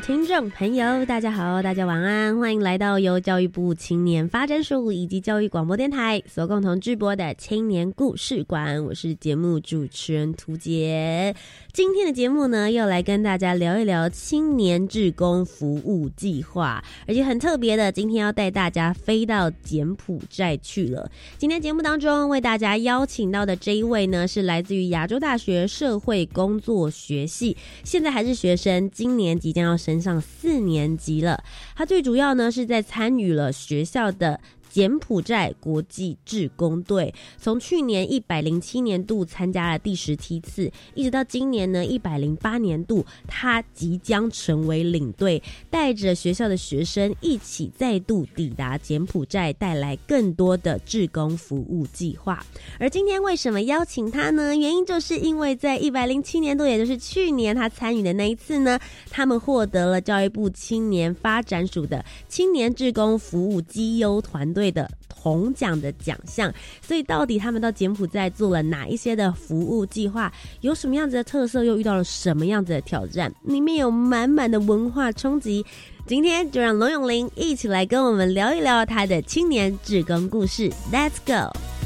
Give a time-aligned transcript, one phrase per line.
[0.00, 11.34] 听众朋友，大家好，大家晚安，欢迎来到由教育部青年发展署以及教育广播电台所共同制播的青年故事馆，我是节目主持人涂杰。
[11.72, 21.10] 今天的节目呢，要来跟大家聊一聊青年志工服务计划，而且很特别的，今天要带大家飞到柬埔寨去了。
[21.36, 31.42] 今天节目当中为大家邀请到的这一位呢，是来自于亚洲大学社会工作学系，现在还是学生，今年即将要升上四年级了。
[31.74, 34.38] 他最主要呢是在参与了学校的。
[34.78, 52.46] 柬埔寨国际志工队从去年一百零七年度参加了第十七次，一直到今年呢一百零八年度，他即将成为领队，带着学校的学生一起再度抵达柬埔寨，带来更多的志工服务计划。
[52.78, 54.54] 而今天为什么邀请他呢？
[54.54, 58.78] 原因就是因为在一百零七年度，也就是去年他参与的那一次呢，
[59.10, 64.67] 他们获得了教育部青年发展署的青年志工服务绩优团队。
[64.70, 75.64] 的铜奖的奖项，所以到底他们到柬埔寨做了哪一些的服务计划，有什么样子的特色，又遇到了什么样子的挑战，里面有满满的文化冲击。
[76.06, 81.77] 今天就让龙永林一起来跟我们聊一聊他的青年志工故事，Let's go。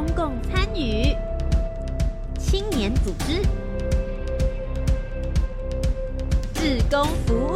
[0.00, 1.14] 公共参与，
[2.38, 3.42] 青年组织，
[6.54, 7.49] 志工服务。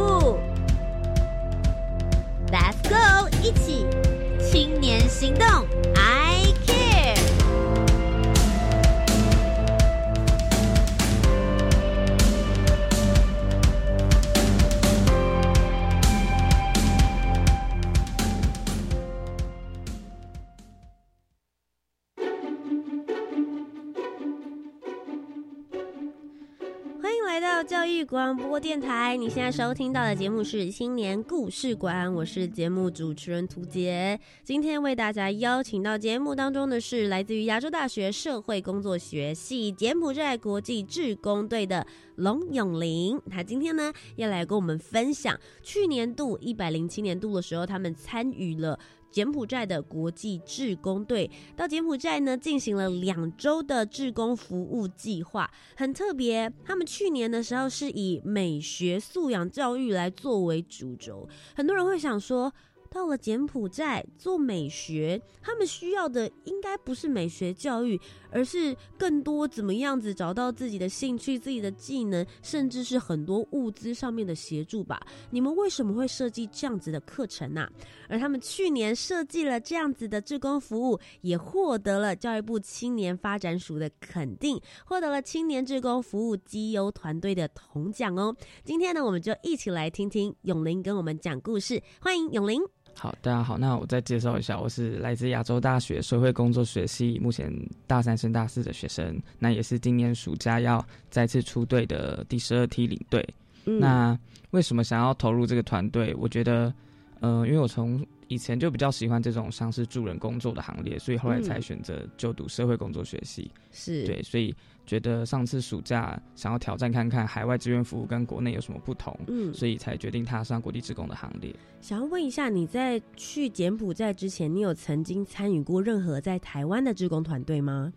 [28.65, 34.19] 电台，你现在收听到的节目是新年故事馆，我是节目主持人涂杰。
[34.43, 41.85] 今天为大家邀请到节目当中的是来自于亚洲大学社会工作学系柬埔寨国际志工队的
[42.15, 43.21] 龙永林。
[43.29, 48.79] 他今天呢要来跟我们分享去年度一百零七年度的时候，他们参与了。
[49.15, 56.51] 柬埔寨的国际志工队到柬埔寨呢，进行了两周的志工服务计划，很特别。
[56.65, 62.51] 他们去年的时候是以美学素养教育来作为主轴，很多人会想说。
[62.95, 67.99] 到了柬埔寨做美学，他们需要的应该不是美学教育，
[68.31, 75.05] 而是更多怎么样子找到自己的兴趣、自己的技能，甚至是很多物资上面的协助吧。
[75.29, 77.67] 你们为什么会设计这样子的课程呢？
[78.07, 88.33] 而他们去年设计了这样子的志工服务，也获得了教育部青年发展署的肯定，获得了青年志工服务绩优团队的铜奖哦。
[88.63, 92.61] 今天呢，我们就一起来听听永林跟我们讲故事，欢迎永林。
[92.97, 97.53] 好，大家好，那我再介绍一下，我是来自亚洲大学社会工作学系，目前
[97.85, 103.27] 大三升大四的学生，那也是今年暑假要再次出队的第十二梯领队。
[103.65, 104.17] 那
[104.51, 106.15] 为什么想要投入这个团队？
[106.17, 106.73] 我觉得，
[107.19, 113.51] 呃，因为我从以前就比较喜欢这种像是助人工作的行列，所以后来才选择就读社会工作学系。
[113.71, 114.55] 是对，所以。
[114.87, 121.51] 觉得上次暑假想要挑战看看海外志愿服务跟国内有什么不同，嗯，所以才决定踏上国际职工的行列。
[121.81, 127.91] 想要问一下，你在去柬埔寨之前，你有曾经参与过任何在台湾的志工团队吗？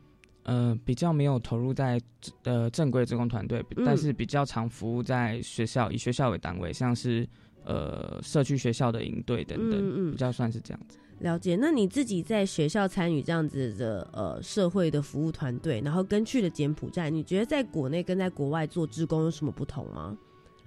[0.45, 2.01] 呃，比较没有投入在
[2.45, 7.29] 呃正规职工团队，但是比较常服务在学校，以学校为单位，像是
[7.69, 10.99] 呃社区学校的营队等等，比较算是这样子。
[11.21, 20.17] 了解，那你自己在学校参与这样子的呃社会的服务团队，然后跟去了柬埔寨，你觉得在国内跟在国外做职工有什么不同吗？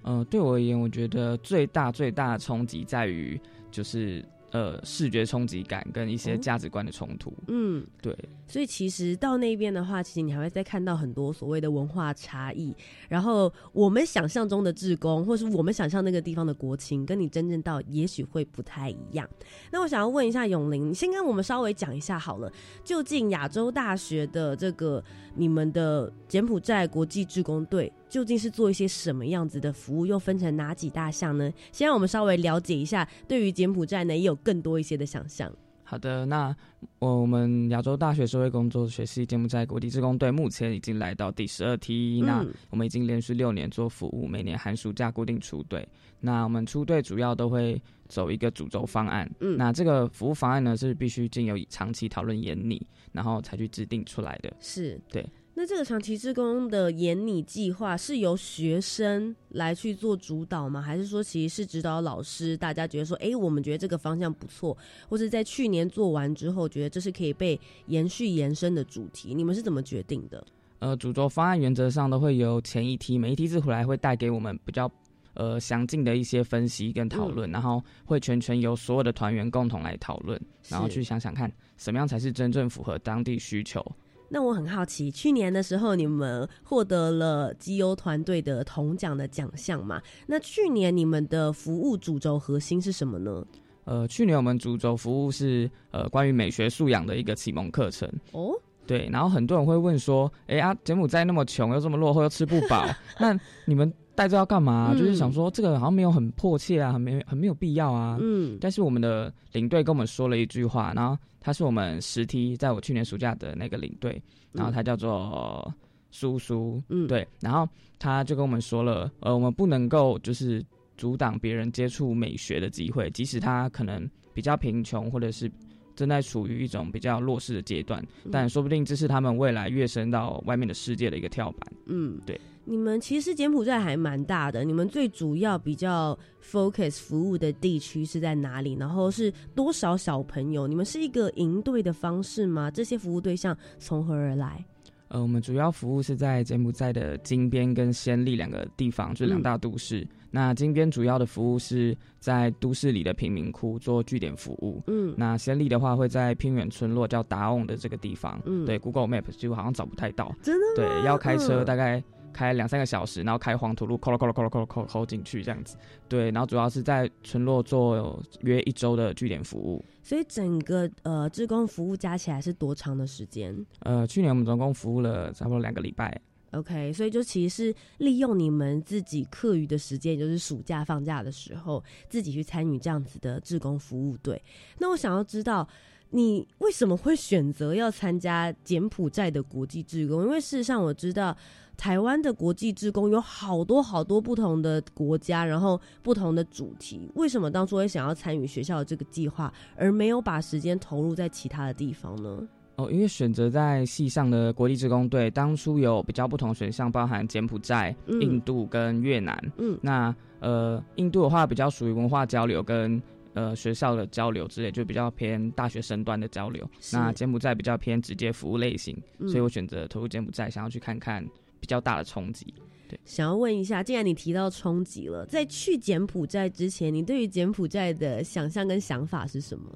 [0.04, 3.40] 呃，对我而言，我觉得最大最大的冲击在于
[3.70, 4.24] 就是。
[4.52, 8.14] 呃，视觉冲击感跟一些价值观的冲突，嗯，对，
[8.46, 12.76] 所以其实到那边的话，其实你还会再看到很多所谓的文化差异。
[13.08, 19.26] 然后我们想象中的志工，或是我们想象那个地方的国情，跟你真正到也许会不太一样。
[19.72, 22.52] 那我想要问一下永林，你先跟我们稍微讲一下好了，
[22.84, 25.02] 究竟亚洲大学的这个
[25.34, 27.90] 你们的柬埔寨国际志工队。
[28.12, 31.50] 究竟是做一些什么样子的服务，又分成哪几大项呢？
[31.72, 35.50] 先让我们稍微了解一下，对于柬埔寨呢，也有更多一些的想象。
[35.84, 36.54] 好的，那
[37.00, 45.88] 我们亚洲大学社会工作学系柬埔寨国际职工队目前已经来到第十二梯，那我们已经连续六年做服务，每年寒暑假固定出队。
[46.20, 54.54] 那我们出队主要都会走一个主轴方案，嗯，那这个服务方案呢是必须经由长期讨论研拟，然后才去制定出来的。
[54.60, 55.26] 是对。
[55.54, 60.82] 那这个长期志工的研拟计划是由学生来去做主导吗？
[60.82, 62.56] 还是说其实是指导老师？
[62.56, 64.76] 大家觉得说，哎，我们觉得这个方向不错，
[65.10, 69.36] 或者在去年做完之后，觉得这是可以被延续延伸的主题？
[69.36, 70.44] 你们是怎么决定的？
[70.80, 74.90] 呃，主轴方案原则上都会由前一梯，每一梯次回来会带给我们比较
[75.34, 83.86] 呃详尽的一些分析跟讨论，然后会全权由所有的团员共同来讨论，然后去想想看什么样才是真正符合当地需求。
[84.34, 90.02] 那我很好奇，去年的时候你们获得了绩优团队的铜奖的奖项嘛？
[90.26, 93.46] 那去年你们的服务主轴核心是什么呢？
[93.84, 98.54] 呃，去年我们主轴服务是呃关于美学素养的一个启蒙课程哦。
[98.88, 102.86] 对，然后很多人会问说，哎啊，柬埔寨那么穷，又这么落后，又吃不饱，
[103.20, 104.94] 那你们带这要干嘛？
[104.94, 108.18] 就是想说这个好像没有很迫切啊，很没很没有必要啊。
[108.22, 108.58] 嗯。
[108.62, 111.18] 但是我们的领队跟我们说了一句话，然后。
[111.44, 115.74] 他是我们实梯，在我去年暑假的那个领队，然后他叫做
[116.12, 120.64] 苏苏，嗯，对，然后他就跟我们说了，呃，我们不能够就是
[120.98, 125.52] 阻挡别人接触美学的机会，即使他可能比较贫穷，或者是
[125.96, 132.40] 正在处于一种比较弱势的阶段，但说不定这是他们未来跃升到外面的世界的一个跳板，嗯，对。
[132.72, 138.76] 你们其实柬埔寨还蛮大的，你们最主要比较 focus 服务的地区是在哪里？
[138.76, 140.66] 然后是多少小朋友？
[140.66, 142.72] 你们是一个营队的方式吗？
[142.72, 144.64] 这些服务对象从何而来？
[145.10, 150.08] 呃，我们主要服务是在柬埔寨的金边跟暹粒两个地方，就两大都市。
[150.30, 154.82] 那金边主要的服务是在都市里的贫民窟做据点服务。
[154.88, 158.42] 嗯，那暹粒的话会在偏远村落叫达翁的这个地方。
[158.46, 160.34] 嗯，对，Google Map 几乎好像找不太到。
[160.42, 160.66] 真的？
[160.78, 162.02] 对，要开车大概。
[162.32, 165.76] 开两三个小时，然后开黄土路，扣了扣了扣了扣了扣扣进去这样子，
[166.10, 169.84] 对，然后主要是在村落做约一周的据点服务。
[170.04, 173.56] 所以整个呃，志工服务加起来是多长的时间？
[173.82, 176.20] 呃，去年我们总共服务了差不多两个礼拜。
[176.52, 184.44] OK，所以就其实是利用你们自己课余的时间，就是暑假放假的时候，自己去参与这样子的志工服务队。
[184.78, 185.66] 那我想要知道，
[186.10, 190.24] 你为什么会选择要参加柬埔寨的国际志工？
[190.24, 191.34] 因为事实上我知道，
[191.82, 197.10] 台湾的国际志工有好多好多不同的国家，然后不同的主题。
[197.16, 202.48] 为什么当初会想要参与学校的这个计划，而没有把时间投入在其他的地方呢？
[202.76, 209.36] 哦，因为选择在系上的国际职工队，当初有比较不同选项，包含柬埔寨、印度跟越南。
[209.58, 213.02] 嗯，那呃，印度的话比较属于文化交流跟
[213.34, 216.64] 呃学校的交流之类，就比较偏大学生端的交流。
[216.94, 221.28] 那柬埔寨比较偏直接服务类型，所以我选择投入柬埔寨，想要去看看
[221.62, 222.54] 比较大的冲击。
[222.90, 229.72] 对，想要问一下，既然你提到冲击了，在去柬埔寨之前，你对于柬埔寨的想象跟想法是什么？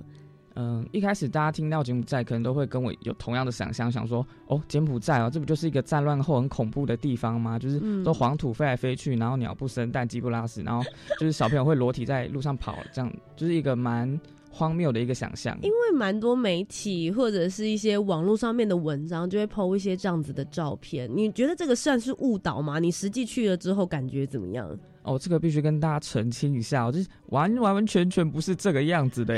[0.58, 7.60] 嗯，一开始大家听到柬埔寨，可能都会跟我有同样的想象，想说哦，柬埔寨哦，这不就是一个战乱后很恐怖的地方吗？
[7.60, 10.84] 就是都黄土飞来飞去，然后鸟不生蛋，鸡不拉屎，然后
[11.20, 14.20] 就是小朋友会裸体在路上跑，这样就是一个蛮。
[14.58, 21.10] 荒谬的一个想象，因为蛮多媒体或者是一些网络上面的文章就会 PO 一些这样子的照片。
[21.14, 22.80] 你觉得这个算是误导吗？
[22.80, 24.66] 你实际去了之后感觉怎么样？
[25.04, 29.36] 哦，这个必须跟大家澄清一下，就是完完完全全不是这个样子的。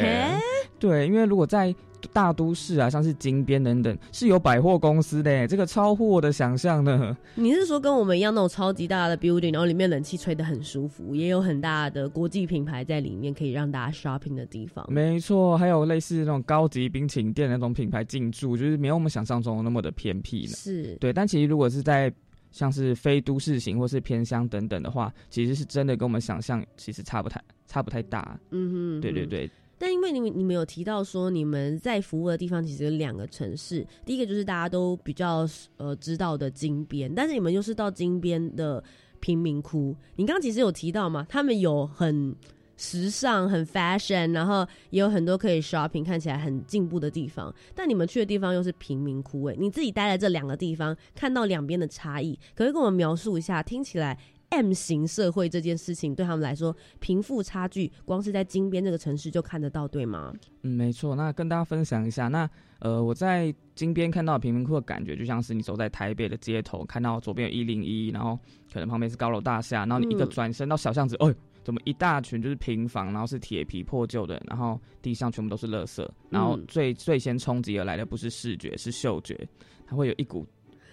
[0.77, 1.73] 对，因为如果在
[2.13, 7.15] 大都市啊，像是金边等等，是有百货公司的，这个超乎我的想象呢。
[7.35, 14.85] 你是说跟我们一样那种超级大的 building，然后里面冷气吹得很舒服，也有很大的国际品牌在里面，可以让大家 shopping 的地方？
[14.91, 20.53] 没错，还有类似那种高级冰淇淋店那种品牌进驻，就是没有我们想象中那么的偏僻呢。
[20.55, 22.11] 是对，但其实如果是在
[22.51, 28.39] 像是非都市型或是偏乡等等的话，其实是真的跟我们想象其实差不太差不太大。
[28.51, 29.49] 嗯哼，对对对。
[29.77, 38.83] 但因为你们你们有提到说你们在服务的地方其实有两个城市，第一个就是大家都比较呃知道的金边，但是你们又是到金边的
[39.19, 39.95] 贫民窟。
[40.15, 42.35] 你刚刚其实有提到嘛，他们有很
[42.75, 47.53] 时尚、很 fashion，然后也有很多可以 shopping 看起来很进步的地方。
[47.73, 48.47] 但你们去的地方。
[48.53, 53.61] 又是贫民窟，哎，你自己待在这两个地方，看到两边的差异，可以跟我们描述一下？
[53.61, 54.17] 听起来。
[54.49, 60.33] M 型社会这件事情对他们来说，贫富差距光是在金边这个城市就看得到，对吗？
[60.61, 61.15] 嗯，没错。
[61.15, 62.49] 那跟大家分享一下，那
[62.79, 68.39] 呃，我在金边看到贫民窟的感觉，就像是你走在台北的街头，看到左边有一零一，然后
[68.71, 79.47] 可能旁边是高楼大厦，然后你一个转身到小巷子，哦，怎么一大群就是平房，然后是铁皮破旧的，然后地上全部都是垃圾，然后最最先冲击而来的不是视觉，是嗅觉，
[79.85, 80.47] 它会有一股。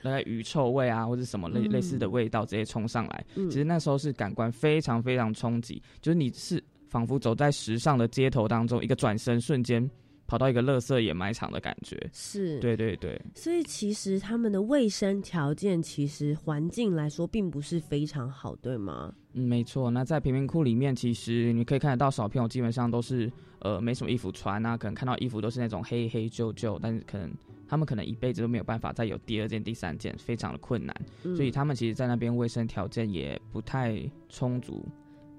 [0.05, 9.91] 大概鱼臭味啊，或者什么类类似的味道直接冲上来，其实那时候是感官非常非常冲击，就是你是仿佛走在时尚的街头当中，一个转身瞬间
[10.27, 11.99] 跑到一个垃圾掩埋场的感觉。
[12.13, 13.19] 是，对对对。
[13.35, 19.11] 所以其实他们的卫生条件，其实环境来说并不是非常好，对吗？
[19.33, 19.91] 嗯，没错。
[19.91, 27.31] 那在贫民窟里面，其实你可以看得到小朋友基本上都是呃没什么衣服穿啊，可能看到衣服都是那种黑黑旧旧，但是可能。
[27.75, 30.95] 他们可能一辈子都没有办法再有第二件、第三件，非常的困难，
[31.35, 34.87] 所以他们其实，在那边卫生条件也不太充足。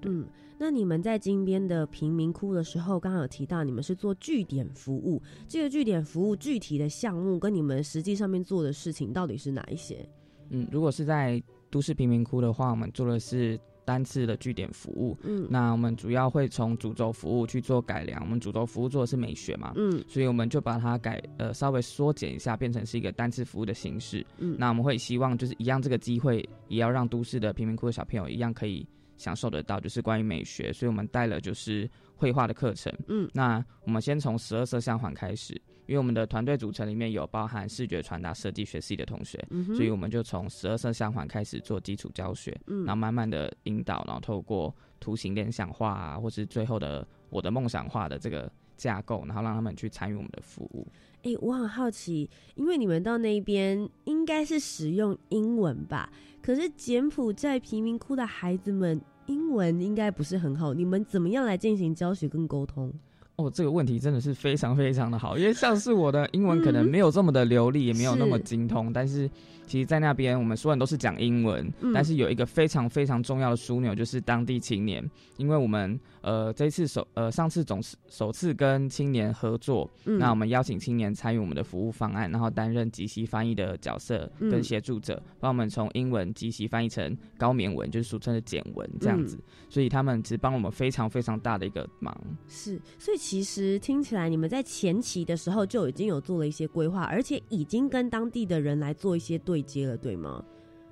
[0.02, 0.26] 嗯，
[0.58, 10.06] 那你们在金边的贫民窟的时候，刚刚有提到你们是做据点服务，这个据点服务具体的项目跟你们实际上面做的事情到底是哪一些？
[10.50, 13.58] 嗯，如果是在都市贫民窟的话，我们做的是。
[13.86, 18.20] 单次的据点服务，嗯，那我们主要会从主轴服务去做改良。
[18.22, 24.26] 我们主轴服务做的是美学嘛，嗯，所以我们就把它改呃稍微缩减一下，变成是一个单次服务的形式。
[24.38, 28.84] 嗯，那我们会希望就是一样这个机会，也要让都市的贫民窟的小朋友一样可以
[29.16, 30.72] 享受得到，就是关于美学。
[30.72, 35.60] 所以我们带了就是绘画的课程，嗯，那我们先从十二色相环开始。
[35.86, 50.84] 因为我们的团队组成里面有包含视觉传达设计学系的同学，嗯所以我们就从十二色相环开始做基础教学，嗯然后慢慢的引导，然后透过图形联想化啊，或是最后的我的梦想化的这个架构，然后让他们去参与我们的服务。
[51.22, 56.10] 哎，我很好奇，因为你们到那边应该是使用英文吧？
[56.42, 62.92] 可是柬埔寨贫民窟的孩子们英文应该不是很好，你们怎么样来进行教学跟沟通？
[63.36, 69.28] 哦，这个问题真的是非常非常的好，因为像是我的英文可能没有这么的流利，也没有那么精通，但是
[69.66, 75.04] 其实，在那边我们所有人都是讲英文，但是有一个非常非常重要的枢纽，就是当地青年，
[75.36, 92.18] 因为我们呃这次首呃上次总是首次跟青年合作，那我们邀请青年参与我们的服务方案，然后担任即席翻译的角色跟协助者，帮我们从英文即席翻译成高棉文，就是俗称的简文这样子，所以他们其实帮我们非常非常大的一个忙。
[92.48, 93.16] 是，所以。
[93.26, 100.44] 其实听起来，你们在前期的时候就已经有做了一些规划，而且已经跟当地的人来做一些对接了，对吗？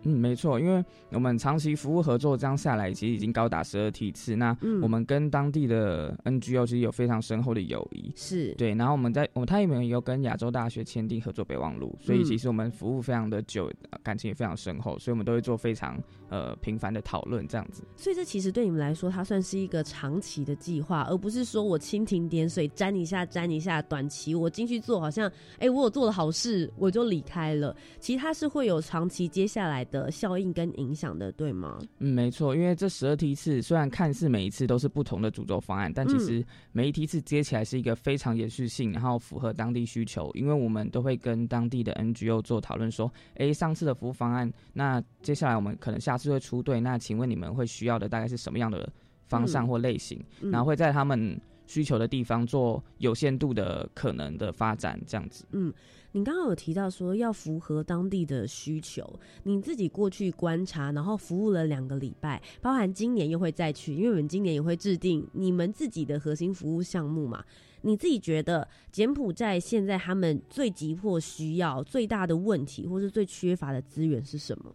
[0.06, 4.36] 嗯，没错，因为我们长期服务合作这样下来，其实已经高达十二梯次。
[4.36, 8.74] 那我们跟当地的 NGO 其实有非常深厚的友谊，是对。
[8.74, 15.98] 然后我们在我们他也有跟亚洲大学签订合作备忘录，所以其实我们服务非常的久，感情也非常深厚，所以我们都会做非常
[16.34, 17.84] 呃频繁的讨论这样子。
[17.94, 27.76] 所以这其实对你们来说，它算是一个长期的计划，而不是说我蜻蜓点水沾一下沾一下，短期我进去做好像哎我有做了好事我就离开了。
[28.00, 29.84] 其实它是会有长期接下来。
[29.90, 31.78] 的效应跟影响的，对吗？
[31.98, 32.56] 嗯，没错。
[32.56, 40.30] 因为这十二梯次虽然看似每一次都是不同的诅咒方案，但其实每一梯次接起来是一个非常延续性，然后符合当地需求。
[40.34, 48.90] 因为我们都会跟当地的 NGO 做讨论，说：哎，上次的服务方案，那接下来我们可能下次会出队，那请问你们会需要的大概是什么样的
[49.26, 50.22] 方向或类型？
[50.40, 55.44] 然后会在他们需求的地方做有限度的可能的发展，这样子。
[55.52, 55.72] 嗯。
[56.16, 67.44] 你刚刚有提到说要符合当地的需求，你自己过去观察，然后服务了两个礼拜，包含今年又会再去，因为我们今年也会制定你们自己的核心服务项目嘛。
[67.82, 74.72] 你自己觉得柬埔寨现在他们最急迫需要、最大的问题，或是最缺乏的资源是什么？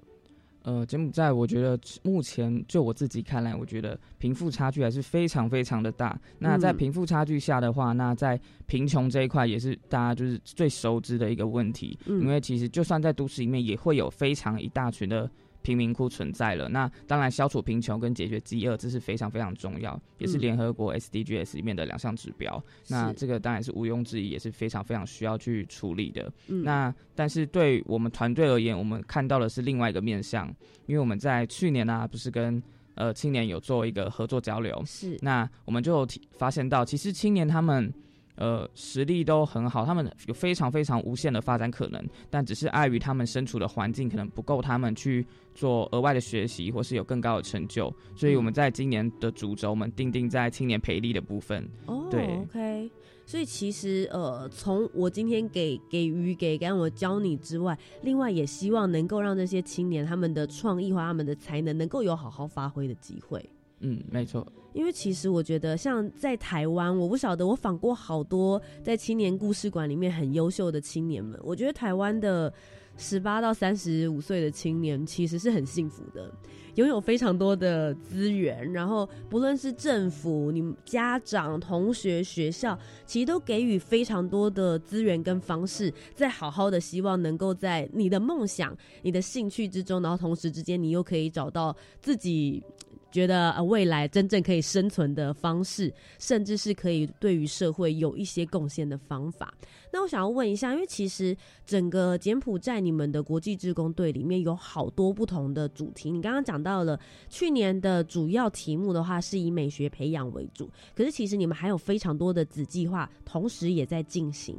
[0.70, 6.16] 呃，柬埔寨，我觉得目前就我自己看来，我觉得贫富差距还是非常非常的大。
[6.38, 11.98] 那在贫富差距下的话，那在贫穷这一块也是大家就是最熟知的一个问题。
[12.06, 15.28] 因为其实就算在都市里面，也会有非常一大群的。
[15.62, 22.64] 贫民窟存在了，那当然消除贫穷跟解决饥饿，这是非常非常重要，也是联合国 SDGs 里面的两项指标。
[22.88, 26.32] 那这个当然是毋庸置疑，也是非常非常需要去处理的。
[26.48, 30.48] 嗯那但是对我们团队而言，我们看到的是另外一个面向，
[30.86, 32.62] 因为我们在去年呢，不是跟
[32.96, 37.94] 呃青年有做一个合作交流，是那我们就发现到，其实青年他们。
[38.40, 51.70] 呃，实力都很好，他们有非常非常无限的发展可能，但只是碍于他们身处的环境可能不够他们去做额外的学习，或是有更高的成就，所以我们在今年的主轴，我们定定在青年培力的部分。
[51.86, 52.90] 哦，对，OK，
[53.26, 63.44] 所以其实呃，从我今天给给予给让我教你之外，另外也希望能够让这些青年他们的创意或他们的才能能够有好好发挥的机会。
[63.82, 64.46] 嗯，没错。
[64.72, 71.40] 因为其实我觉得，像在台湾，我不晓得我访过好多在青年故事馆里面很优秀的青年们。
[71.44, 72.54] 我觉得台湾的
[72.96, 76.32] 十八到三十五岁的青年其实是很幸福的，
[76.76, 78.72] 拥有非常多的资源。
[78.72, 92.64] 然后不论是政府、你家长、同学、学校，其实都给予非常多的资源跟方式，在好好的希望能够在你的梦想、你的兴趣之中，然后同时之间你又可以找到自己。
[93.12, 99.54] 觉得呃未来真正可以生存的方式，甚至是可以对于社会有一些贡献的方法。
[99.92, 106.12] 那我想要问一下，因为其实整个柬埔寨你们的国际志工队里面有好多不同的主题。
[106.12, 110.70] 你刚刚讲到了去年的主要题目的话，是以美学培养为主。
[110.96, 114.56] 可是其实你们还有非常多的子计划，同时也在进行。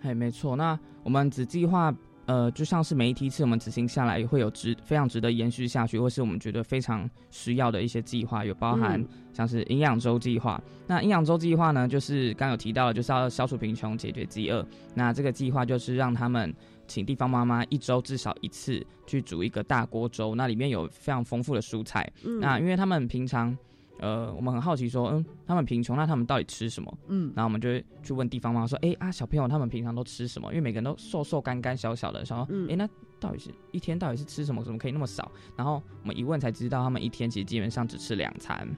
[0.00, 0.56] 嘿，没错。
[0.56, 1.94] 那我们子计划。
[2.26, 10.60] 呃，就像是每一梯次我们执行下来，也会有值非常值得延续下去，或是我们觉得非常需要的一些计划，有包含像是营养周计划。
[10.86, 14.66] 那营养周计划呢，就是刚有提到的，就是要消除贫穷、解决饥饿。
[14.94, 16.54] 那这个计划就是让他们
[16.86, 22.10] 请地方妈妈一周至少一次去煮一个大锅粥，那里面有非常丰富的蔬菜。
[22.40, 23.56] 那因为他们平常。
[24.04, 26.98] 呃，我们很好奇说，嗯，他们贫穷，那他们到底吃什么？
[27.08, 30.48] 嗯，然后我们就会去问地方妈妈说，哎啊，小朋友他们平常都吃什么？
[30.50, 32.86] 因为每个人都瘦瘦干干小小的，想说，哎，那
[33.18, 34.62] 到底是一天到底是吃什么？
[34.62, 35.32] 怎么可以那么少？
[35.56, 38.68] 然后我们一问才知道，他们一天其实基本上只吃两餐，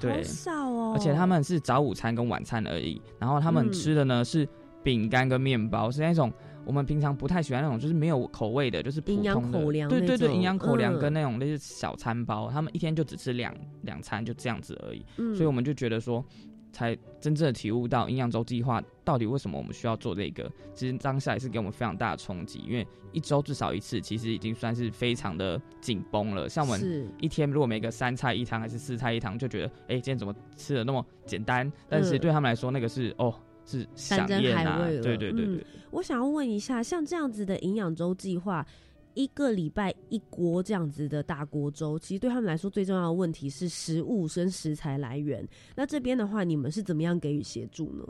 [0.00, 4.48] 对，少哦，而且他们是早午餐跟晚餐而已，然后他们吃的呢是
[4.82, 6.32] 饼干跟面包，是那种。
[6.66, 9.88] 我们平常不太喜欢那种，就是没有口味的，就是普通的。
[9.88, 15.04] 对对对，营养口粮跟那种类似小餐包，他们一天就只吃两两餐，就这样子而已。
[15.34, 16.24] 所以我们就觉得说，
[16.72, 20.50] 才真正的体悟到营养周计划到底为什么我们需要做这个。
[20.74, 26.48] 其实当下也是给我们非常大的冲击，因为一周至少一次，其实已经算是非常的紧绷了。
[26.48, 31.70] 像我们一天如果每个三菜一汤还是四菜一汤，就觉得哎，今天怎么吃的那么简单？
[31.88, 33.34] 但是对他们来说，那个是哦。
[33.66, 35.66] 是山珍海味了，对对对对。
[35.90, 38.66] 我想要问一下，像这样子的营养粥计划，
[39.14, 45.46] 一个礼拜一锅这样子的大锅粥，其实对他们来说最重要的问题是食物跟食材来源。
[45.74, 48.04] 那这边的话，你们是怎么样给予协助呢？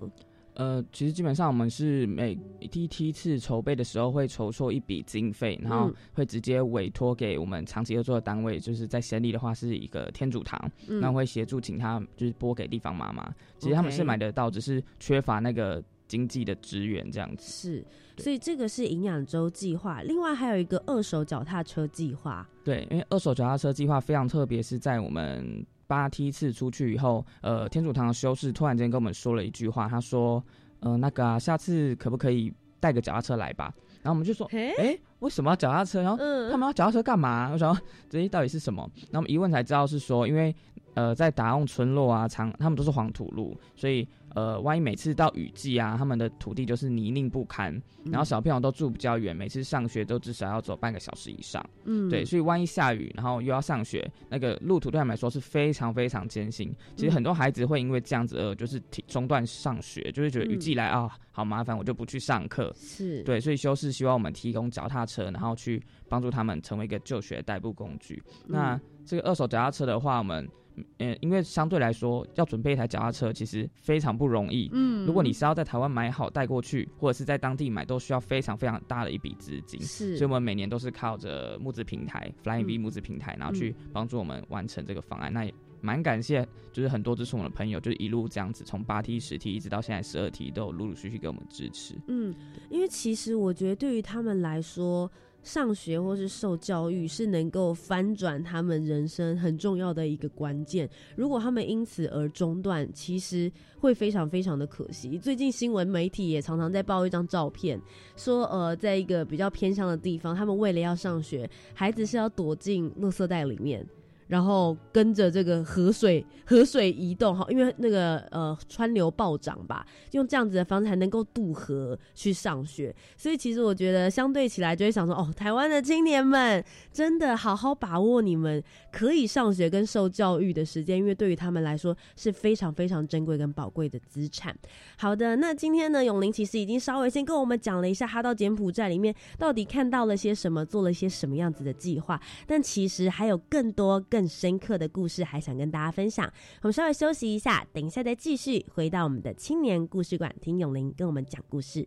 [0.55, 2.35] 呃，其实基本上我们是每
[2.71, 13.29] 第一梯次筹备的时候会筹措一笔经费，然后会直接委托给我们长期合作的单位，就是在先例的话是一个天主堂，那会协助请他就是拨给地方妈妈。
[13.59, 17.51] 其实他们是买得到，只是缺乏那个经济的支援这样子。
[17.51, 17.85] 是，
[18.23, 20.03] 所以这个是营养周计划。
[20.03, 22.49] 另外还有一个二手脚踏车计划。
[22.63, 30.43] 对，因为二手脚踏车计划非常特别，是在我们八梯次出去以后，呃，天主堂的修士突然间跟我们说了一句话，他说
[30.81, 36.03] ：“呃，那个下次可不可以带个脚踏车来吧？”然后我们就说：“哎，为什么要脚踏车？
[36.03, 36.17] 然后
[36.51, 37.51] 他们要脚踏车干嘛？
[37.53, 37.75] 我想
[38.11, 38.83] 这些到底是什么？
[39.11, 40.55] 然后我们一问才知道是说，因为
[40.95, 47.73] 呃，在达用村落啊，长他们都是黄土路，所以。”呃，万一每次到雨季啊，他们的土地就是泥泞不堪，
[48.07, 51.65] 然后小朋友都住比较远，每次上学都至少要走半个小时以上。
[51.85, 56.75] 嗯，对，所以万一下雨，然后又要上学，那个路途对他们来说是非常非常艰辛。
[56.97, 62.75] 其实很多孩子会因为这样子而就是中断上学，就是觉得雨季来啊，好麻烦，我就不去上课。
[62.77, 68.21] 是对，所以修士希望我们提供脚踏车，然后去帮助他们成为一个就学代步工具。
[68.49, 70.51] 那这个二手脚踏车的话，我们。
[70.99, 74.69] 嗯，因为相对来说，要准备一台脚踏车其实非常不容易。
[74.73, 79.81] 嗯，如果你是要在台湾买好带过去，或者是在当地买，都需要非常非常大的一笔资金。
[79.81, 85.33] 是，所以我们每年都是靠着募资平台 Flying V 募资平台，然后去帮助我们完成这个方案。
[85.33, 91.95] 那也蛮感谢，就是很多支持我们的朋友，就是一路这样子，从八 T、十 T 一直到现在十二 T，都有陆陆续续给我们支持。
[92.09, 92.35] 嗯，
[92.71, 95.11] 因为其实我觉得对于他们来说。
[95.45, 100.89] 上学或是受教育是能够翻转他们人生很重要的一个关键。
[101.15, 105.19] 如果他们因此而中断，其实会非常非常的可惜。
[105.19, 107.81] 最近新闻媒体也常常在报一张照片，
[108.17, 113.87] 说呃，在一个比较偏乡的地方，他们为了要上学，孩子是要躲进垃圾袋里面。
[114.35, 122.93] 然后跟着这个河水河水移动哈，因为那个呃川流暴涨吧，用这样子的方式才能够渡河去上学。
[123.17, 134.53] 所以其实我觉得相对起来就会想说，哦，台湾的青年们真的好好把握你们可以上学跟受教育的时间，因为对于他们来说是非常非常珍贵跟宝贵的资产。
[134.97, 143.85] 好的，那今天呢，永林其实已经稍微先跟我们讲了一下他到柬埔寨里面到底看到了些什么，做了些什么样子的计划，但其实还有更多。
[144.11, 146.33] 更深刻的故事还想跟大家分享，
[146.63, 151.87] 我们稍微休息一下，等一下再继续回到我们的青年故事馆，听永林跟我们讲故事。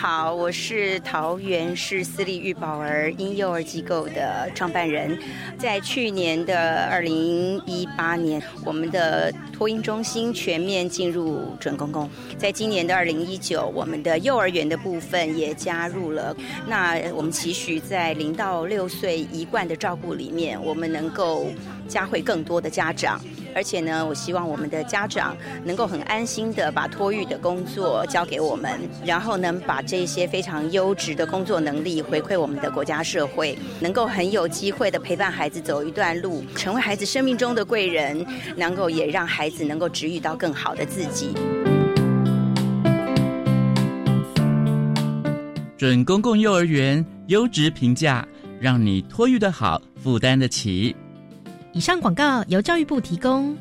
[0.00, 5.18] 好，我是桃园市私立育宝儿婴幼儿机构的创办人。
[5.58, 12.08] 在去年的二零一八年，我们的托婴中心全面进入准公共。
[12.38, 16.34] 在今年的二零一九，我们的幼儿园的部分也加入了。
[16.68, 21.48] 那我们期许在零到六岁一贯的照顾里面，我们能够
[21.88, 23.20] 加会更多的家长。
[23.54, 41.34] 而且呢，我希望我们的家长能够很安心的把托育的工作交给我们，然后呢，把这些非常优质的工作能力回馈我们的国家社会，能够很有机会的陪伴孩子走一段路，成为孩子生命中的贵人，能够也让孩子能够治愈到更好的自己。
[45.76, 48.26] 准公共幼儿园优质评价，
[48.60, 50.96] 让你托育的好，负担得起。
[51.72, 53.56] 以上广告由教育部提供。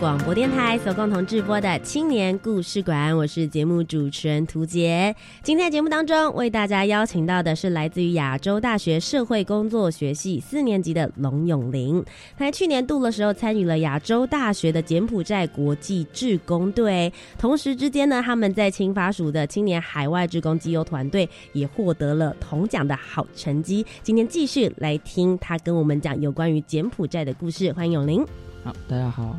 [0.00, 5.12] 广播电台所共同制播的青年故事馆，我是节目主持人涂杰。
[5.42, 12.00] 今天节目当中为大家邀请到的是来自于亚洲大学社会工作学系四年级的龙永林。
[12.36, 23.84] 他在去年度的时候参与了亚洲大学的柬埔寨国际志工队，同时之间呢，他们在青法署的青年海外志工机优团队也获得了铜奖的好成绩。
[24.04, 28.24] 今天继续来听他跟我们讲有关于柬埔寨的故事，欢迎永林。
[28.62, 29.36] 好，大家好。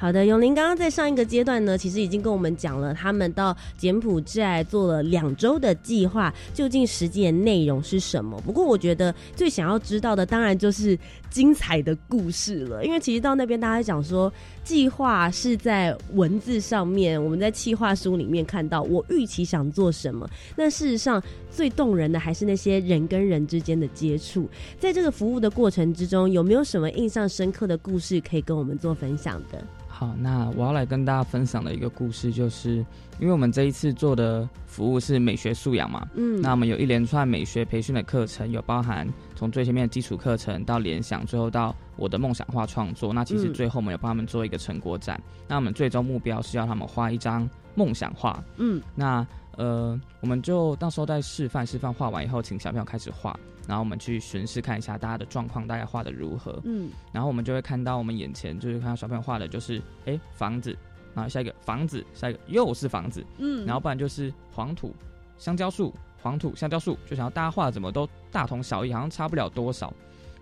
[0.00, 8.40] 好的，永林刚刚在上一个阶段呢，其实已经跟我们讲了，他们到柬埔寨做了两周的计划，究竟实际的内容是什么？
[8.40, 14.32] 不过我觉得最想要知道的，当然就是精彩的故事了，因为其实到那边大家讲说。
[14.62, 20.28] 计划是在文字上面，我们在计划书里面看到我预期想做什么。
[20.54, 24.48] 那事实上最动人的还是那些人跟人之间的接触。
[24.78, 29.62] 在这个服务的过程之中，有没有什么印象深刻的故事可以跟我们做分享的？
[29.86, 32.76] 好，那我要来跟大家分享的一个故事，就是
[33.18, 43.12] 因为我们这一次做的服务是美学素养嘛，嗯，那我们有一连串美学培训的课程，有包含从最前面的基础课程到联想，最后到我的梦想化创作。
[43.12, 49.26] 那其实最后我们有帮他们做一个成果展，那我们最终目标是要他们画一张梦想画，嗯，那
[49.60, 53.38] 呃，我们就到时候在示范，示范画完以后，请小朋友开始画。
[53.68, 56.58] 然后我们去巡视看一下大家的状况，大概画的如何。
[56.64, 60.74] 嗯，然后我们就会看到我们眼前就是看到小朋友画的就是哎房子，
[61.14, 63.22] 然后下一个房子，下一个又是房子。
[63.36, 64.94] 嗯，然后不然就是黄土、
[65.36, 69.92] 香蕉树、黄土、香蕉树，就想要大家画的怎么都大同小异，好像差不了多少。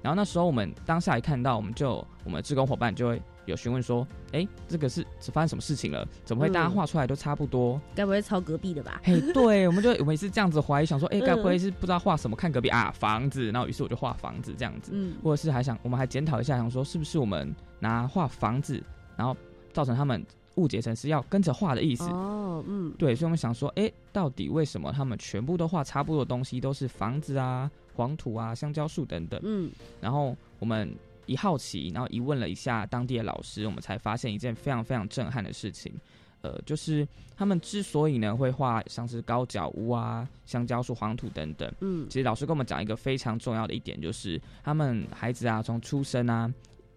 [0.01, 3.21] 然后那时候我们当下一看到，我们就我们的志工伙伴就会。
[3.49, 6.07] 有询问说：“哎，这个是是发生什么事情了？
[6.25, 7.81] 怎么会大家画出来都差不多？
[7.95, 12.37] 该不会抄隔壁的吧？”嘿，对，我们就我们是这样子怀疑，想说：“哎，该不会是不知道画什么？
[12.37, 18.83] 看隔壁啊，房子。”然后于是我就画房子这样子，嗯，或者是还想我们还检讨一下，想说是不是我们拿画房子，
[19.17, 19.37] 然后
[19.73, 20.25] 造成他们
[20.57, 22.05] 误解成是要跟着画的意思？
[22.11, 30.95] 哦，嗯，对，所以我们想说：“哎，到底为什么他们全部都画差不多的东西，都是房子啊、黄土啊、香蕉树等等？”嗯，然后我们。
[31.29, 35.93] 一好奇，然后一问了一下当地的老师，我们才发现一件非常非常震撼的事情，
[36.41, 46.53] 呃，就是他们之所以呢会画像是高脚屋啊、香蕉树、黄土等等，嗯，其实老师跟我们讲一个非常重要的一点，就是他们孩子啊从出生啊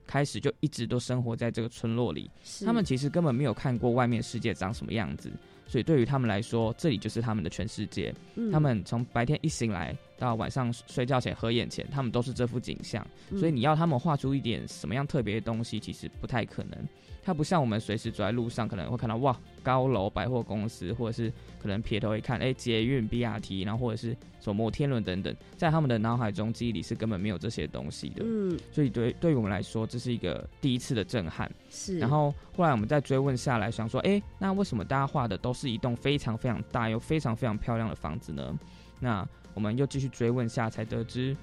[0.08, 2.30] 开始就一直都生活在这个村落里，
[2.66, 5.32] 他们其实根本没有看过外面世界长什么样子，
[5.68, 8.14] 所以对于他们来说，这里就是他们的全世界。
[8.52, 9.96] 他们从白天一醒来。
[10.22, 13.06] 到晚上睡觉前合眼前，他们都是这幅景象。
[13.32, 16.78] 所以你要他们画出一点什么样特别的东西，其实不太可能。
[17.24, 21.32] 它不像我们随时走在路上可能会看到哇高楼百货公司，或者是
[21.62, 28.24] 可能撇头一看哎捷运 BRT，然后或者是什么摩天轮等等，在他们的脑海中记忆里是根本没有这些东西的。
[28.26, 31.52] 嗯，所以对对于我们来说，这是一个第一次的震撼。
[31.70, 32.00] 是。
[32.00, 38.58] 然后后来我们再追问下来，想说哎，那为什么大家画的都是一栋非常非常大又非常非常漂亮的房子呢？
[39.00, 41.36] 那我们又继续追问下，才得知。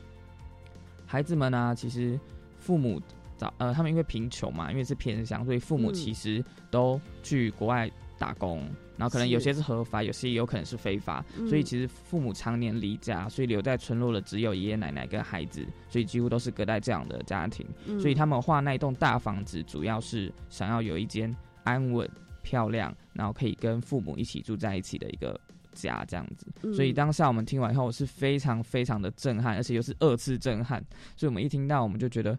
[1.06, 2.18] 孩子们呢，其实
[2.58, 3.00] 父母。
[3.36, 17.64] 早呃，他们因为贫穷嘛，因为是偏乡，所以父母其实都去国外打工，然后可能有些是合法，有些也有可能是非法，所以其实父母常年离家，所以留在村落的只有爷爷奶奶跟孩子，所以几乎都是隔代这样的家庭，
[18.00, 22.10] 所以他们画那一栋大房子，主要是想要有一间安稳、
[22.42, 25.40] 漂亮，然后可以跟父母一起住在一起的一个
[25.80, 26.46] 家这样子。
[26.74, 30.82] 所以当下我们听完以后是非常非常的震撼，而且又是二次震撼，
[31.16, 32.38] 所以我们一听到我们就觉得。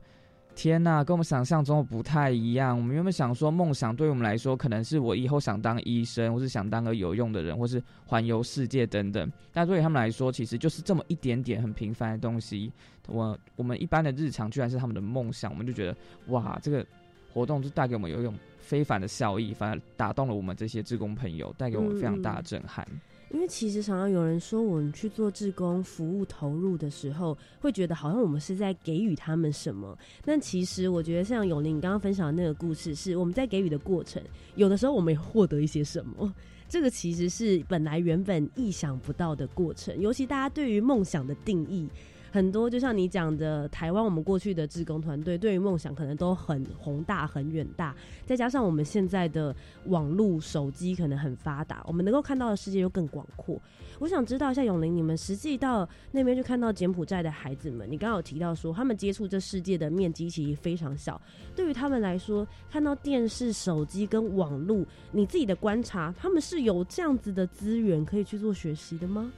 [0.55, 2.77] 天呐，跟我们想象中的不太一样。
[2.77, 9.31] 我们原本想说，梦想对于我们来说，可能是我以后想当医生，或是想当个有用的人，或是环游世界等等。
[9.53, 12.69] 但对于他们来说，其实就是这么一点点很平凡的东西。
[13.07, 15.49] 我我们一般的日常，居然是他们的梦想。
[15.49, 15.95] 我们就觉得，
[16.27, 16.85] 哇，这个
[17.31, 22.85] 活动就带给我们有一种非凡的效益，反而打动了我们这些志工朋友，带给我们非常大的震撼。
[23.31, 29.97] 因为其实常常有人说，我们去做志工服务投入的时候，会觉得好像我们是在给予他们什么。
[30.25, 34.21] 但其实我觉得，像永宁刚刚分享的那个故事，是我们在给予的过程，
[34.55, 36.33] 有的时候我们也获得一些什么。
[36.67, 39.99] 这个其实是本来原本意想不到的过程。
[39.99, 41.87] 尤其大家对于梦想的定义。
[42.31, 53.59] 很多就像你讲的，台湾我们过去的志工团队对于梦想可能都很宏大、很远大，再加上我们现在的网络、手机可能很发达，我们能够看到的世界又更广阔。
[53.99, 61.19] 我想知道一下永林，你们实际到那边去看到柬埔寨的孩子们，你刚刚有提到说他们接触这世界的面积其实非常小，
[61.55, 69.31] 对于他们来说，看到电视、手机跟网络，你自己的观察，他们是有这样子的资源可以去做学习的吗？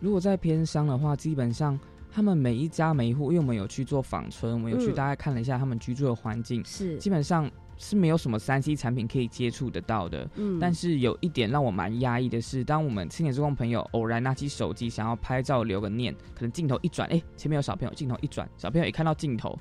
[0.00, 1.78] 如果在偏乡的话，基本上。
[2.12, 10.28] 他们每一家每一户，因为我们有去做访村，我们有去大概看了一下他们居住的环境，是基本上是没有什么三 C 产品可以接触得到的。
[10.34, 19.56] 嗯，但是有一点让我蛮压抑的是，当我们青年职工朋友偶然拿起手机想要拍照留个念，可能镜头一转，哎，前面有小朋友，镜头一转，小朋友也看到镜头，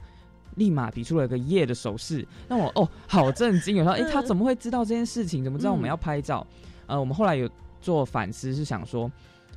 [0.56, 5.44] 立马比出了一个耶的手势，让我哦好震惊，有时候哎他怎么会知道这件事情？
[5.44, 6.46] 怎么知道我们要拍照？
[6.88, 7.48] 呃，我们后来有
[7.80, 9.10] 做反思，是想说，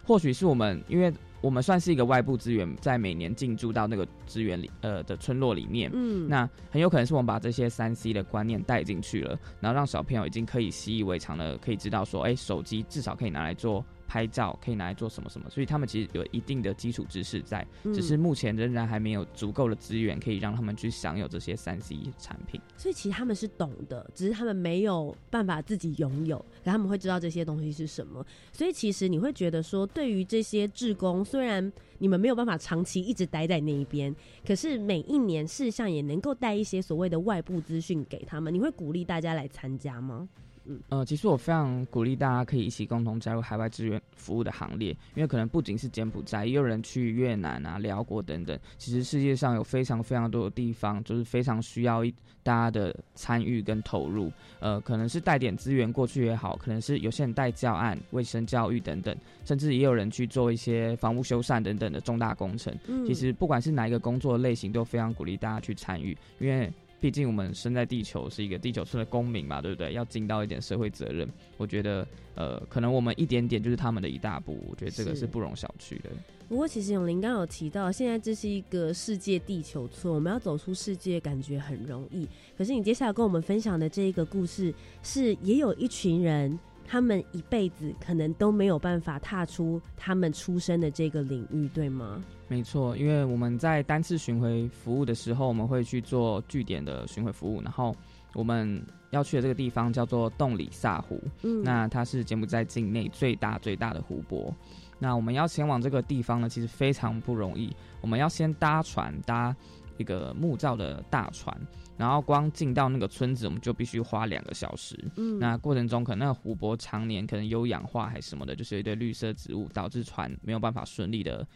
[0.05, 1.13] 或许是我们因为。
[1.43, 13.85] 我们算是一个外部资源，在每年进驻到那个资源里，呃的村落里面，嗯，那很有可能是我们把这些三 C 的观念带进去了，然后让小朋友已经可以习以为常了，可以知道说，哎，手机至少可以拿来做。
[14.13, 22.61] 拍照可以拿来做什么什么，所以他们其实有一定的基础知识在，只是目前仍然还没有足够的资源可以让他们去享有这些三 C 产品。
[22.77, 28.23] 所以其实他们是懂的，只是他们没有办法自己拥有，然后他们会知道这些东西是什么。
[28.53, 34.15] 所以其实你会觉得说，对于这些志工，虽然你们没有办法长期一直待在那一边，
[34.47, 38.53] 可是每一年事实上也能够带一些所谓的外部资讯给他们。
[38.53, 40.29] 你会鼓励大家来参加吗？
[40.65, 48.59] 嗯，呃，其实我非常鼓励大家可以一起共同加入海外志愿服务的行列，因为可能不仅是柬埔寨，也有人去越南啊、辽国等等。
[48.79, 52.05] 其实世界上有非常非常多的地方，就是非常需要
[52.45, 54.31] 大家的参与跟投入。
[54.61, 62.73] 呃，可能是带点资源过去也好，可能是有些人带教案、卫生教育等等，甚至也有人去做一些房屋修缮等等的重大工程。
[63.05, 66.73] 其实不管是哪一个工作类型，都非常鼓励大家去参与，因为。
[67.03, 69.93] 毕竟我们生在地球，是一个地球村的公民嘛，对不对？
[69.93, 71.29] 要尽到一点社会责任。
[71.57, 74.65] 我觉得，呃，可能我们一点点就是他们的一大步。
[74.71, 76.11] 我觉得这个是不容小觑的。
[76.49, 82.25] 不过，其实永林刚有提到，现在这是一个世界地球村，我们要走出世界，感觉很容易。
[82.57, 86.57] 可是，你接下来跟我们分享的这一个故事，是也有一群人。
[86.93, 92.23] 他们一辈子可能都没有办法踏出他们出生的这个领域，对吗？
[92.49, 97.97] 没错，因为我们在单次巡回服务的时候，我们会去做据点的巡回服务，然后
[98.35, 104.55] 我们要去的这个地方叫做洞里萨湖，嗯，那它是柬埔寨境内最大最大的湖泊。
[104.99, 109.57] 那我们要前往这个地方呢，其实非常不容易，我们要先搭船，搭
[109.97, 111.59] 一个木造的大船。
[112.03, 114.99] 然后光进到那个村子，我们就必须花两个小时。
[115.17, 121.47] 嗯，那过程中可能那个湖泊常年可能有氧化还是什么的，就是一堆绿色植物，导致船没有办法顺利的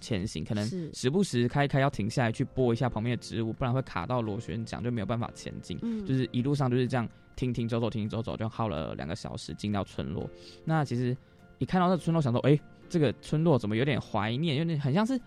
[0.00, 0.44] 前行。
[0.44, 5.78] 可能时不时开开要停下来去拨一下旁边的植物，不然会卡到螺旋桨，就没有办法前进。
[5.82, 10.28] 嗯，就是一路上就是这样停停走走停停走走，就耗了两个小时进到村落。
[10.64, 11.16] 那其实
[11.58, 12.58] 一看到这村落，想说，哎。
[12.90, 15.18] 这个村落怎么有点怀念，有点很像是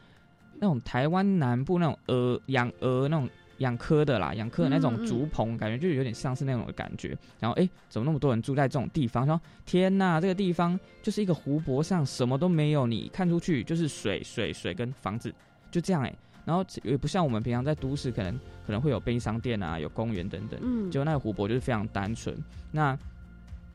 [0.59, 3.27] 那种台湾南部那种鹅养鹅那种。
[3.57, 7.17] 养科的啦，养科的那种竹棚，感觉就有点像是那种的感觉。
[7.39, 9.25] 然后，哎，怎么那么多人住在这种地方？
[9.25, 15.33] 说天呐，这个地方就是一个湖泊上，什么都没有，你看出去就是水、水、水跟房子，
[15.71, 16.13] 就这样哎。
[16.43, 20.59] 然后也不像我们平常在都市，可能可能会有便利商店啊，有公园等等。
[20.61, 20.91] 嗯。
[20.91, 22.37] 结果那个湖泊就是非常单纯。
[22.71, 22.97] 那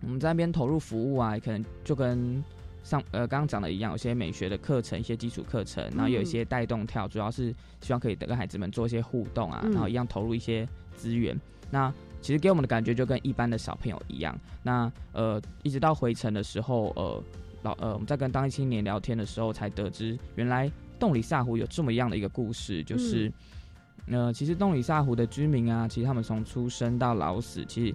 [0.03, 2.43] 我们在那边投入服务啊，可能就跟。
[2.91, 11.41] 上呃，刚刚讲的一样，有些美学的课程，一些基础课程，然后有一些带动跳，主要是希望可以跟孩子们做一些互动啊，然后一样投入一些资源。
[11.71, 14.37] 那其实给我们的感觉就跟一般的小朋友一样。
[14.61, 17.23] 那呃，一直到回程的时候，呃，
[17.63, 20.69] 老呃，我们在跟当地青年聊天的时候，才得知原来
[20.99, 23.33] 洞里萨湖有这么样的一个故事，就是
[24.09, 27.95] 呃，其实洞里萨湖的居民啊，其实他们从出生到老死，其实。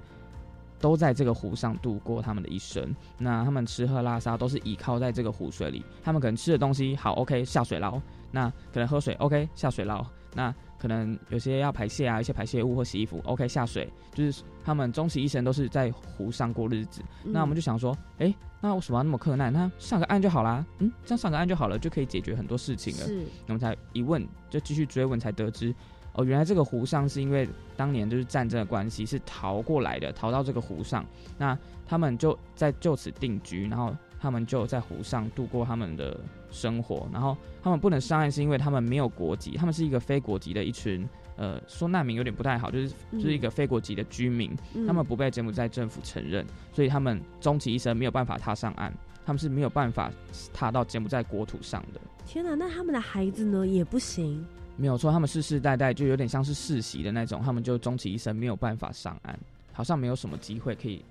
[0.85, 2.95] 都在这个湖上度过他们的一生。
[3.17, 5.83] 那他们吃喝拉撒都是倚靠在这个湖水里。
[6.03, 10.05] 他们可能吃的东西好，OK，下水捞；那可能喝水，OK，下水捞；
[10.35, 13.91] 那可能有些要排泄啊，一些排泄物或洗衣服，OK，下水。
[14.13, 17.01] 就是他们终其一生都是在湖上过日子。
[17.23, 18.31] 那我们就想说，哎，
[18.61, 19.51] 那为什么要那么困难？
[19.51, 20.63] 那上个岸就好啦。
[20.77, 23.07] 嗯，这样上个岸就好了，就可以解决很多事情了。
[23.07, 25.73] 是，我们才一问，就继续追问，才得知。
[26.15, 31.05] 哦，原来这个湖上是因为当年就是战争的关系，是逃过来的，逃到这个湖上。
[31.37, 36.17] 那他们就在就此定居，然后他们就在湖上度过他们的
[36.49, 37.07] 生活。
[37.11, 41.05] 然后他们不能上岸，是因为他们没有国籍，他们是一个非国籍的一群，
[41.35, 44.55] 呃，说难民有点不太好，就是就是一个非国籍的居民，
[44.87, 48.93] 他们不被柬埔寨政府承认，所以他们终其一生没有办法踏上岸，
[49.25, 50.09] 他们是没有办法
[50.53, 51.99] 踏到柬埔寨国土上的。
[52.25, 54.45] 天哪，那他们的孩子呢也不行。
[54.77, 59.39] 没有错，他们世世代代就有点像是世袭的那种，他们就终其一生没有办法上岸，
[59.71, 61.03] 好像没有什么机会可以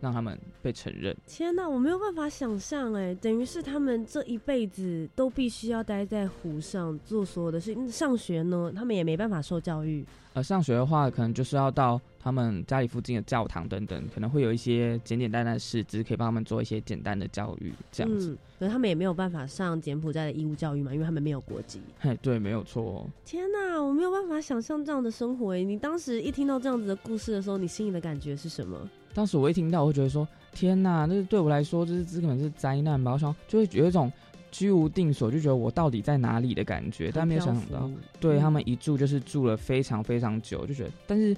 [0.00, 1.16] 让他们被承认。
[1.26, 7.88] 天哪，我没有办法想象，哎，等于是他们这一辈子都必须要待在湖上做所有的事情。
[7.88, 10.04] 上学呢，他们也没办法受教育。
[10.34, 18.36] 呃，上学的话，可能就是要到他们家里附近的教堂等等，可能会有一些简简单单的师资，可以帮他们做一些简单的教育，这样子。
[18.62, 21.80] 可是他们也没有办法上柬埔寨的义务教育嘛，因为他们没有国籍。
[21.98, 23.04] 嘿，对，没有错。
[23.24, 25.56] 天哪，我没有办法想象这样的生活。
[25.56, 28.78] 你当时一听到这样子的故事的时候，你心里的感觉是什么？
[29.12, 33.10] 当时我一听到，我会觉得说，天哪，那对我来说，这是这根本是灾难吧？
[33.10, 34.12] 我想就会有一种。
[34.52, 37.90] 居无定所，就觉得我到底在哪里的感觉，但没有想到，
[38.20, 41.34] 对他们一住就是住了非常非常久，就觉得，但是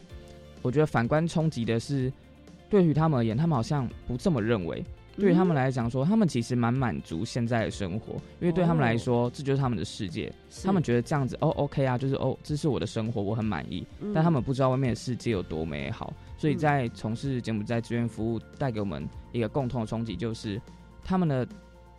[0.62, 2.12] 我觉得反观冲击的是，
[2.68, 4.84] 对于他们而言，他们好像不这么认为。
[5.16, 10.32] 对于他们来讲，说他们其实蛮满足现在的生活，因为对他们来说，这就是他们的世界。
[10.64, 13.86] 他们觉得这样子，哦，OK 啊，就是哦，这是我的生活，我很满意。
[14.14, 20.60] 但他们不知道外面的世界有多美好，所以在从事柬埔寨志愿服务，带给我们一个共同的冲击，就是
[21.02, 21.46] 他们的。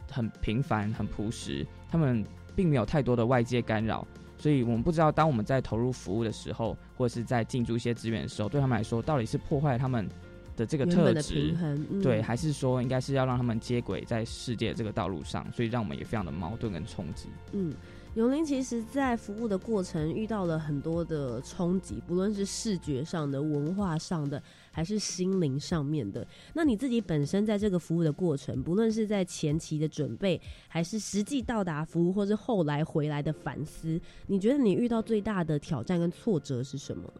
[0.07, 2.23] 很平凡，很朴实，他们
[2.55, 4.07] 并没有太多的外界干扰，
[4.37, 10.07] 所以我们不知道，当我们在投入服务的时候，或者是在进驻一些资源的时候，对他们来说，到底是破坏他们
[10.55, 11.55] 的这个特质，
[12.01, 17.29] 对，还是说应该是要让他们接轨在世界这个道路上，所以让我们也非常的矛盾跟冲击。
[17.53, 17.73] 嗯。
[18.15, 24.41] 永林其实，在服务的过程遇到了很多的冲击，不论是视觉上的、文化上的，
[24.71, 26.25] 还是心灵上面的。
[26.53, 30.39] 那你自己本身在这个服务的过程，不论是在前期的准备，
[30.69, 37.11] 还是实际到达服务，或是后来回来的反思，你觉得你遇到最大的挑战跟挫折是什么？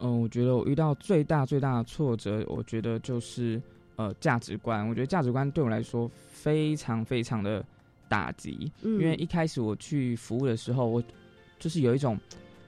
[0.00, 3.60] 嗯，我觉得我遇到最大最大的挫折，我觉得就是
[3.96, 4.88] 呃价值观。
[4.88, 7.64] 我觉得价值观对我来说非常非常的。
[8.10, 11.00] 打击，因为一开始我去服务的时候，我
[11.60, 12.18] 就是有一种，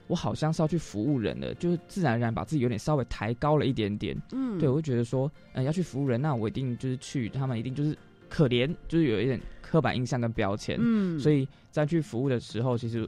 [0.07, 4.17] 我好像是要去服务人的，就是自然而然把自己有点稍微抬高了一点点。
[4.31, 7.93] 嗯，对我会觉得说，嗯，要去服务人，那我一定就是去，他们一定就是
[8.29, 10.77] 可怜，就是有一点刻板印象跟标签。
[10.79, 13.05] 嗯，所以在去服务的时候，其实，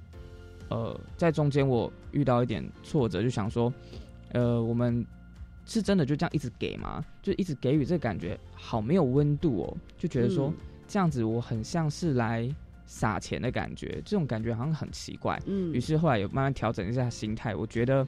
[0.67, 3.73] 呃，在中间我遇到一点挫折，就想说，
[4.35, 5.05] 呃，我们
[5.65, 7.03] 是真的就这样一直给吗？
[7.23, 10.53] 就一直给予这个感觉好没有温度哦，就觉得说。
[10.87, 12.47] 这样子我很像是来
[12.85, 15.41] 撒钱的感觉，这种感觉好像很奇怪。
[15.47, 18.05] 嗯，于是后来有慢慢调整一下心态，我觉得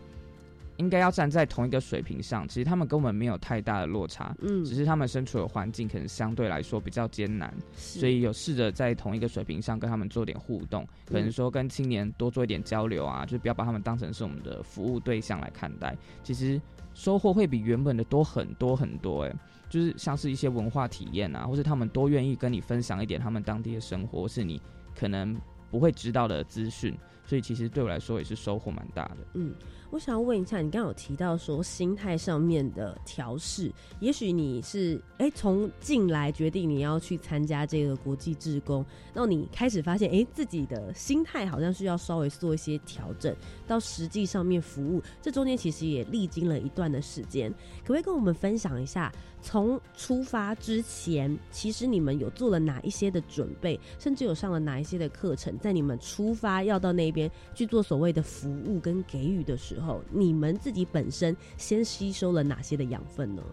[0.77, 2.47] 应该要站在同一个水平上。
[2.47, 15.97] 其实他们跟我们没有太大的落差，嗯，只是他们身处的环境可能相对来说比较艰难，所以有试着在同一个水平上跟他们做点互动，可能说跟青年多做一点交流啊，就不要把他们当成是我们的服务对象来看待。
[16.23, 16.61] 其实
[16.93, 19.35] 收获会比原本的多很多很多，哎。
[19.69, 24.61] 就是像是一些文化体验啊，或是他们多愿意跟你分享一点他们当地的生活，是你
[24.97, 25.37] 可能
[25.69, 26.97] 不会知道的资讯。
[27.25, 29.17] 所以其实对我来说也是收获蛮大的。
[29.33, 29.53] 嗯。
[29.89, 43.33] 我想要问一下，你刚刚有提到说心态上面的调试，也许你是哎从进来决定你要去参加这个国际志工，然后你开始发现哎自己的心态好像是要稍微做一些调整，
[43.65, 47.49] 到实际上面服务，这中间其实也历经了一段的时间，
[47.81, 49.11] 可不可以跟我们分享一下？
[49.39, 55.57] 从出发之前，其实你们有做了哪一些的准备，甚至有上了哪一些的课程？
[55.59, 63.43] 在你们出发要到那边去做所谓的服务跟给予的时候，你们自己本身先吸收了哪些的养分呢？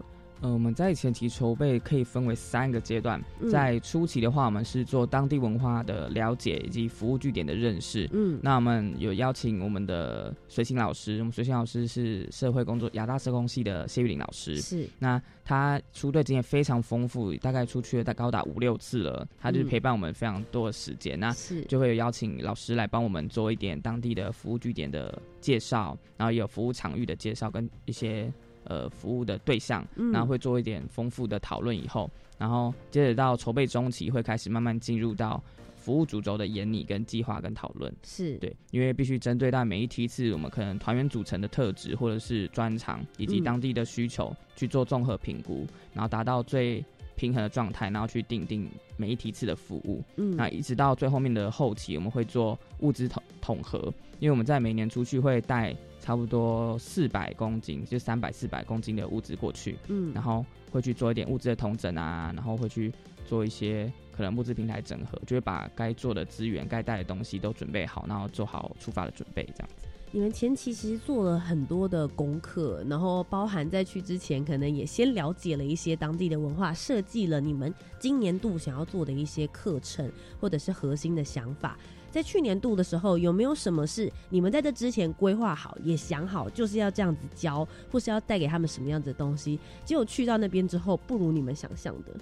[0.41, 3.19] 呃，我们在前期筹备可以分为三个阶段，
[3.49, 8.07] 在初期的话，我们是做当地文化的了解以及服务据点的认识。
[8.11, 14.57] 嗯，那我们有邀请我们的随行老师，我们随行老师是社会工作亚大社工系的谢玉玲老师。
[14.57, 21.17] 是，那他出队经验非常丰富，大概出去了大高达五六次了，他就是陪伴我们非常多的时间。
[21.19, 28.31] 那是就会有邀请老师来帮我们做一点当地的服务据点的介绍，然后也有服务场域的介绍跟一些。
[28.65, 35.39] 呃，服务的对象，然后会做一点丰富的讨论，以后，然后接着到筹备中期，会开始慢慢进入到
[35.75, 37.93] 服务主轴的演拟跟计划跟讨论。
[38.03, 46.83] 是对，因为必须针对到每一梯次我们可能团员组成的特质，或者是专长以及当地的需求去做综合评估，然后达到最
[47.15, 50.03] 平衡的状态，然后去定定每一梯次的服务。
[50.15, 55.75] 嗯，那一直到最后面的后期，我们会做物资统统合，因为我们在每年出去会带。
[56.05, 62.93] 差不多四百公斤，就三百四百公斤的物资过去，嗯，然后会去做一点物资的统整啊，然后会去
[63.25, 69.87] 做一些可能物资平台整合，就会把该做的资源、该带的东西都准备好，然后做好出发的准备，这样子。
[70.11, 80.07] 你们前期其实做了很多的功课，然后包含在去之前，可能也先了解了一些当地的文化，设计了你们今年度想要做的一些课程
[80.39, 81.75] 或者是核心的想法。
[82.15, 89.59] 在去年度的时候，有没有什么事你们在这之前规划好、也想好，就是要这样子教，或是要带给他们什么样子的东西？
[89.83, 92.13] 结果去到那边之后，不如你们想象的。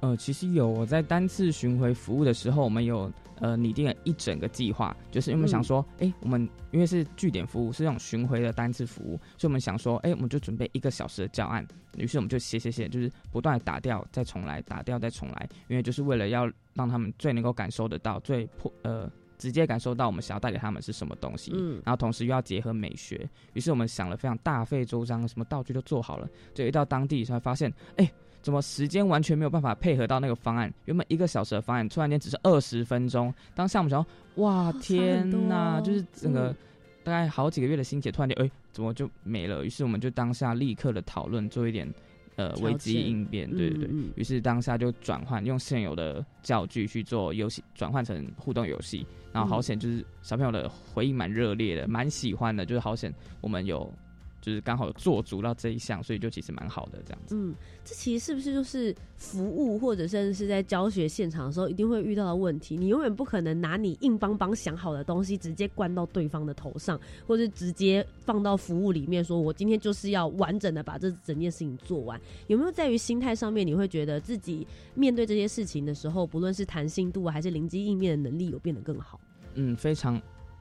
[0.00, 3.10] 呃，其实有我在单次巡回服务的时候，我们有
[3.40, 11.66] 呃拟定了一整个计划，就是因为想说，哎，我们因为是据点服务，是这种巡回的单次服务，所以我们想说，哎，我们就准备一个小时的教案，
[11.96, 19.10] 于是我们就写写写，就是不断的打掉再重来，打掉再重来，因为就是为了要让他们最能够感受得到最破呃。
[19.40, 28.12] 直接感受到我们想要带给他们是什么东西，嗯，然后同时又要结合美学，于是我们想了非常大费周章，什么道具都做好了，就一到当地才发现，哎，
[28.42, 30.72] 怎么时间完全没有办法配合到那个方案？
[30.84, 33.32] 原本一个小时的方案，突然间只是二十分钟。
[33.54, 34.04] 当下我们想，
[34.36, 36.54] 哇，天哪， 就是整个
[37.02, 39.64] 大概好几个月的心血，突然间，哎，怎么就没了？
[39.64, 41.90] 于是我们就当下立刻的讨论，做一点。
[42.40, 53.12] 呃，危机应变，对对对，于是当下就转换用现有的教具去做游戏，转换成互动游戏，然后好险就是小朋友的回应蛮热烈的，蛮喜欢的，就是好险
[53.42, 53.92] 我们有。
[54.40, 57.34] 就是刚好做足到这一项，所以就其实蛮好的这样子。
[57.36, 62.76] 嗯，这其实是不是就是服务或者甚至是在教学现场的时候一定会遇到的问题？
[62.76, 72.20] 你永远不可能拿你硬邦邦想好的东西直接灌到对方的头上，或者直接放到服务里面，说我今天就是要完整的把这整件事情做完。
[72.46, 79.20] 有没有在于心态上面，你会觉得自己面对这些事情的时候，不论是弹性度还是灵机应变的能力，有变得更好？
[79.54, 80.20] 嗯，非常。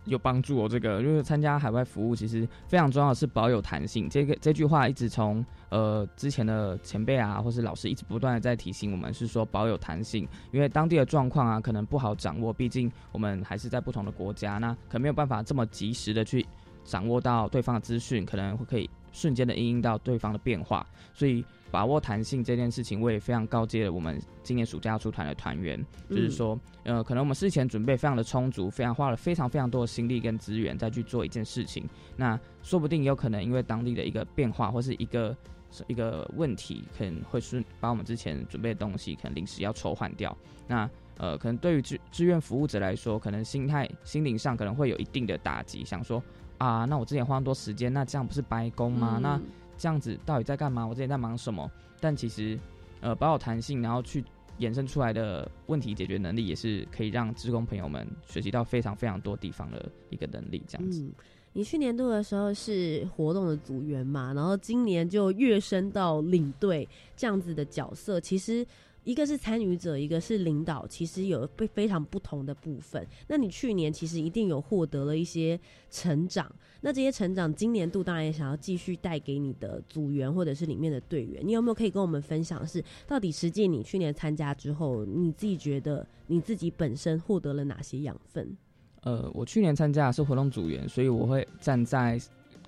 [0.10, 4.10] 有帮助哦，这个因为参加海外服务，其实非常重要的是保有弹性。
[4.10, 10.28] 这个这句话一直从呃之前的前辈啊，或是老师一直不断的在提醒我们，是说保有弹性。
[10.51, 16.45] 因为当地的状况啊，可能不好掌握，毕竟我们还是在不同的国家，那可没有办法这么及时的去
[16.84, 21.43] 掌握到对方的资讯，可能会可以瞬间的应应到对方的变化，所以。
[21.72, 25.80] 把握弹性这件事情，我也非常告诫了我们今年暑假出团的团员，
[26.10, 35.38] 就是说，呃，可能我们事前准备非常的充足，非常花了非常非常多的心力跟资源再去做一件事情，那说不定有可能因为当地的一个变化或是一个
[35.86, 40.36] 一个问题，可能会是把我们之前准备的东西可能临时要抽换掉。
[40.68, 40.89] 那
[41.20, 46.20] 呃，可能对于志志愿服务者来说，可能心态心灵上可能会有一定的打击，想说
[46.60, 49.18] 啊，那我之前花那么多时间，那这样不是白工吗？
[49.20, 49.41] 那
[49.78, 50.86] 这样子到底在干嘛？
[50.86, 51.70] 我之前在忙什么？
[51.99, 52.60] 但其实，
[53.01, 54.24] 呃，保有弹性，然后去
[54.60, 60.62] 衍生出来的问题解决能力，也是可以让职工朋友们学习到非常非常多地方的一个能力。
[60.68, 61.10] 这样子，
[61.53, 64.34] 你去年度的时候是活动的组员嘛？
[64.34, 68.66] 然后今年就跃升到领队这样子的角色，其实。
[69.10, 73.03] 一个是参与者，一个是领导，其实有非非常不同的部分。
[73.28, 76.47] 那你去年其实一定有获得了一些成长，
[76.82, 81.41] 那这些成长今年度当然也想要继续带给你的组员或者是里面的队员。
[81.43, 82.64] 你有没有可以跟我们分享？
[82.68, 88.55] 是到底实际你去年参加之后，你自己觉得你自己本身获得了哪些养分？
[89.01, 92.22] 呃，我去年参加是活动组员，所以我会站在。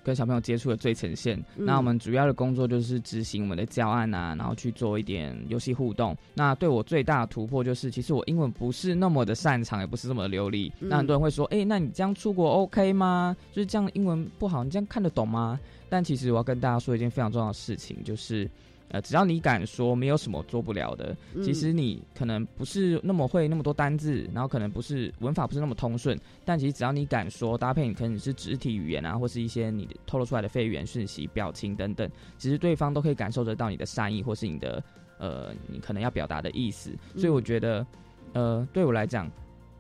[0.04, 6.16] 跟小朋友接触的最前线，那我们主要的工作就是执行我们的教案啊，然后去做一点游戏互动。
[6.34, 10.72] 那对我最大的突破就是，其实我英文不是那么的擅长，也不是这么的流利。
[10.80, 13.36] 那很多人会说，哎，那你这样出国 OK 吗？
[13.52, 15.60] 就是这样英文不好，你这样看得懂吗？
[15.90, 18.50] 但其实我要跟大家说一件非常重要的事情，就是。
[18.92, 21.16] 呃，只要你敢说，没有什么做不了的。
[21.42, 34.84] 其实你可能不是那么会那么多单字，然后可能不是文法不是那么通顺，但其实只要你敢说，搭配你可能是肢体语言啊，或是一些你透露出来的非语言讯息、表情等等，其实对方都可以感受得到你的善意，或是你的
[35.18, 36.92] 呃，你可能要表达的意思。
[37.16, 37.86] 所以我觉得，
[38.34, 39.32] 呃，对我来讲，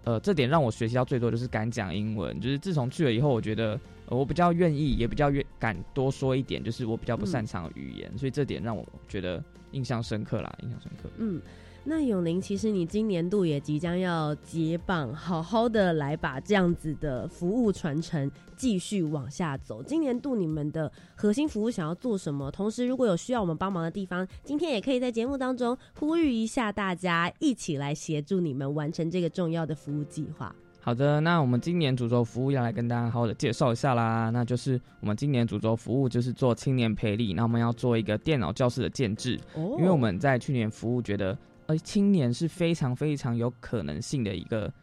[0.05, 2.39] 呃，这点让我学习到最多就是敢讲英文。
[2.39, 3.77] 就是自从去了以后，我觉得。
[4.17, 11.09] 我比较愿意，也比较愿敢多说一点，就是我比较不擅长语言，所以这点让我觉得印象深刻啦，印象深刻。
[11.17, 11.41] 嗯，
[11.85, 19.81] 那永林，其实你今年度也即将要接棒，好好的来把这样子的服务传承继续往下走。
[19.81, 22.51] 今年度你们的核心服务想要做什么？
[22.51, 30.53] 同时，如果有需要我们帮忙的地方，今天也可以在节目当中呼吁一下大家，一起来协助你们完成这个重要的服务计划。
[30.83, 34.31] 好的，那我们今年主轴服务要来跟大家好好的介绍一下啦。
[34.31, 39.39] 那就是我们今年主轴服务就是做青年培力，那我们要做一个电脑教室的建制。
[39.53, 44.73] 哦，因为我们在去年服务觉得，呃，青年是非常非常有可能性的一个，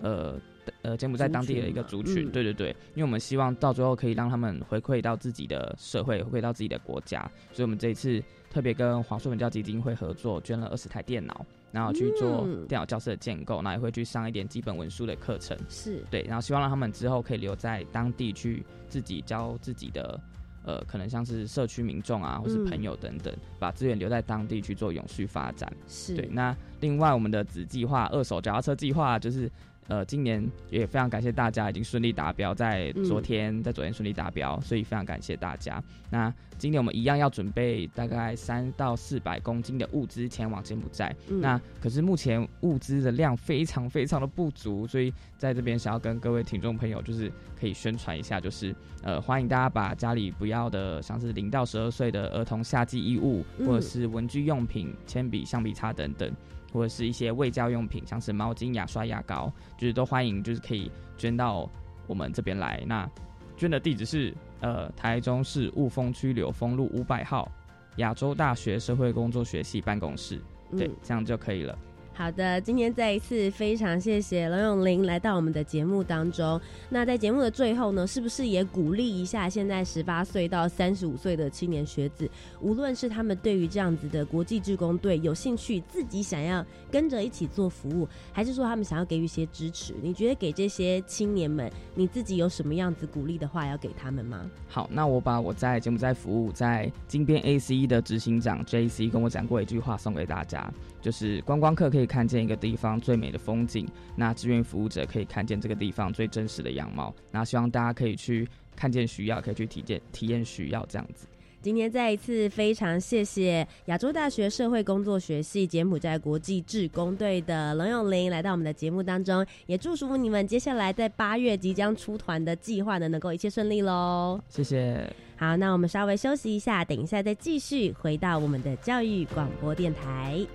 [0.00, 0.40] 呃
[0.82, 2.30] 呃，柬埔寨当地的一个族群。
[2.30, 11.44] 对对对，因为我们希望到最后可以让他们回馈到自己的社会，回馈到自己的国家，所以我们这一次特别跟华硕文教基金会合作，捐了二十台电脑。
[11.70, 20.18] 然后去做电脑教室的建构，那也会去上一点基本文书的课程，是对，然后希望让他们之后可以留在当地去自己教自己的，
[20.64, 25.70] 呃，可能像是社区民众啊，或是朋友等等，把资源留在当地去做永续发展。
[25.86, 29.50] 是对，那另外我们的子计划二手脚踏车计划就是。
[29.88, 35.82] 呃，今年也非常感谢大家已经顺利达标，在昨天，在昨天顺利达标，所以非常感谢大家。
[36.10, 41.14] 那今年我们一样要准备大概三到四百公斤的物资前往柬埔寨。
[41.28, 56.30] 那可是目前物资的量非常非常的不足，所以在这边想要跟各位听众朋友就是可以宣传一下，就是呃欢迎大家把家里不要的，像是零到十二岁的儿童夏季衣物，或者是文具用品、铅笔、橡皮擦等等。
[56.72, 61.68] 或者是一些卫教用品，像是毛巾、牙刷、牙膏，就是都欢迎，就是可以捐到
[62.06, 62.82] 我们这边来。
[62.86, 63.08] 那
[63.56, 67.50] 捐的地址是呃台中市雾峰区柳峰路五百号
[67.96, 70.40] 亚洲大学社会工作学系办公室，
[70.76, 71.76] 对，这样就可以了。
[72.18, 76.60] 好的，今天再一次非常谢谢龙永林来到我们的节目当中。
[76.88, 82.28] 那在节目的最后呢，是不是也鼓励一下现在十八岁到三十五岁的青年学子，
[82.60, 89.94] 无论是他们对于这样子的国际志工队有兴趣，自己想要跟着一起做服务，还是说他们想要给予一些支持？
[90.02, 94.50] 你觉得给这些青年们，你自己有什么样子鼓励的话要给他们吗？
[94.66, 100.68] 好，那我把我在节目在服务在金边 A C 的执行长 JC 跟我讲过一句话，送给大家。
[101.00, 103.86] 就是观光客可以看见一个地方最美的风景，
[104.16, 107.14] 那志愿服务者可以看见这个地方最真实的样貌。
[107.30, 111.26] 那希望大家可以去看见需要，可以去体验体验需要这样子。
[111.60, 124.40] 今天再一次非常谢谢亚洲大学社会工作学系柬埔寨国际志工队的龙永林来到我们的节目当中，也祝福你们接下来在八月即将出团的计划呢能够一切顺利喽。
[124.48, 125.12] 谢谢。
[125.36, 130.46] 好，那我们稍微休息一下，等一下再继续回到我们的教育广播电台。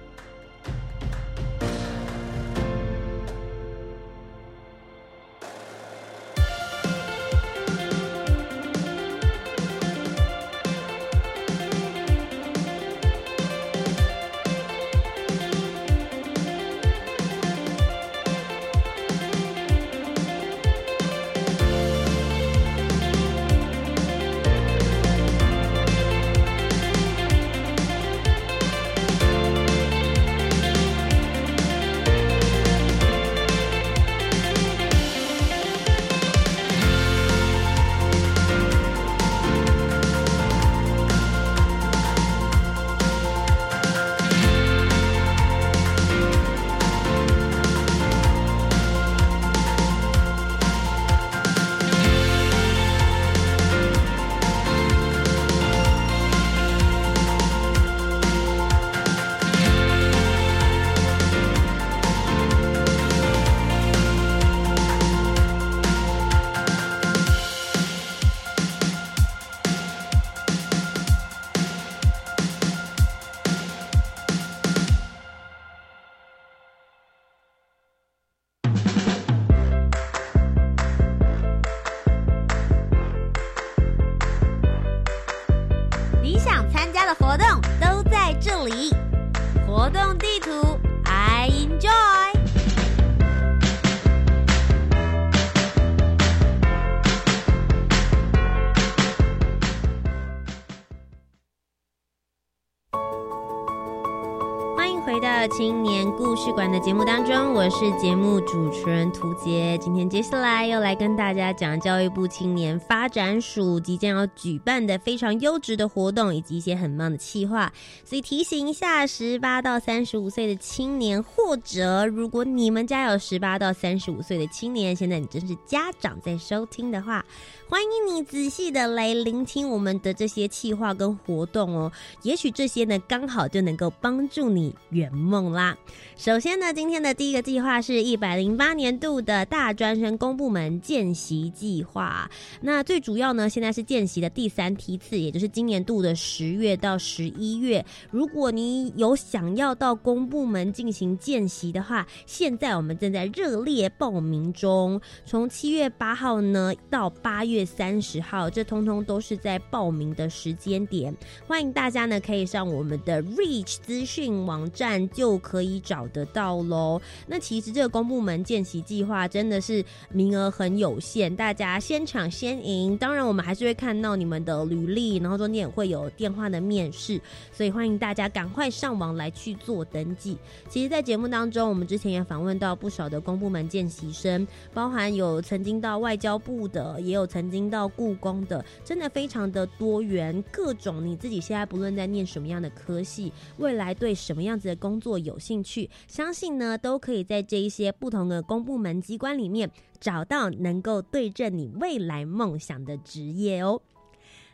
[105.06, 109.78] 回到青年故事馆的节目当中，我是节目主持人涂杰。
[109.80, 117.70] 今天接下来要来跟大家讲教育部青年发展署即将要举办的非常优质的活动，以及一些很棒的企划。
[118.06, 127.26] 所以提醒一下，十八到三十五岁的青年，或者如果你们家有十八到三十五岁的青年，现在你真是家长在收听的话。
[127.70, 131.92] 欢迎你仔细的来聆听我们的这些企划跟活动哦，
[132.22, 135.78] 也许这些呢刚好就能够帮助你圆梦啦。
[136.16, 142.30] 首先呢，今天的第一个计划是一百零八年度的大专生公部门见习计划。
[142.62, 147.84] 那最主要呢，现在是见习的第三梯次，也就是今年度的十月到十一月。
[148.12, 157.64] 如果你有想要到公部门进行见习的话，现在我们正在热烈报名中，从七月八号呢到八月。
[157.74, 161.16] 三十号，这通通都是在报名的时间点，
[161.48, 167.00] 欢迎大家呢可以上我们的 Reach 资讯网站就可以找得到喽。
[167.28, 172.98] 那其实这个公部门见习计划真的是名额很有限，大家先抢先赢。
[172.98, 177.22] 当然，我们还是会看到你们的履历，然后中间也会有电话的面试，
[177.52, 180.38] 所以欢迎大家赶快上网来去做登记。
[180.68, 187.54] 其实，在节目当中，我们之前也访问到不少的公部门见习生，包含有曾经到外交部的，也有曾。
[187.54, 199.70] 经到故宫的，真的非常的多元，各种你自己现在不论在念什么样的科系，未来对什么样子工作有兴趣，相信呢都可以在这一些不同的公部门机关里面
[200.00, 203.82] 找到能够对阵你未来梦想的职业哦。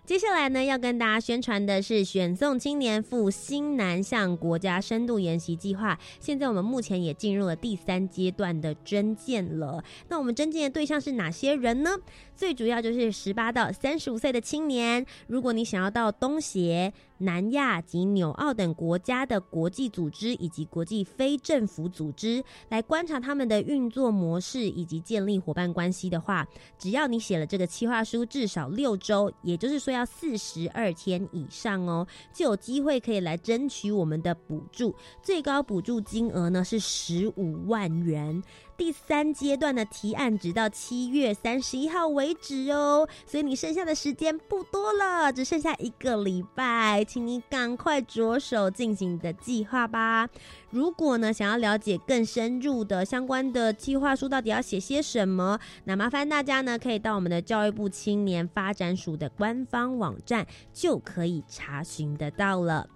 [0.06, 6.00] 接下来呢，要跟大家宣传的是选送青年赴新南向国家深度研习计划。
[6.20, 9.84] 现在我们目前也进入了第三阶段的征件了。
[10.08, 11.92] 那我们征件的对象是哪些人呢？
[12.36, 15.06] 最主要就是十八到三十五岁的青年。
[15.28, 16.92] 如果你想要到东协。
[17.20, 26.48] 南亚及纽澳等国家的国际组织以及国际非政府组织来观察他们的运作模式以及建立伙伴关系的话，
[26.78, 38.42] 只要你写了这个企划书至少六周，也就是说要四十二天以上哦，就有机会可以来争取我们的补助，最高补助金额呢是十五万元。
[38.80, 50.30] 第三阶段的提案直到七月三十一号为止哦，所以你剩下的时间不多了，只剩下一个礼拜，请你赶快着手进行你的计划吧。
[50.70, 62.88] 如果呢想要了解更深入的相关的计划书到底要写些什么，那麻烦大家呢可以到我们的教育部青年发展署的官方网站就可以查询得到了。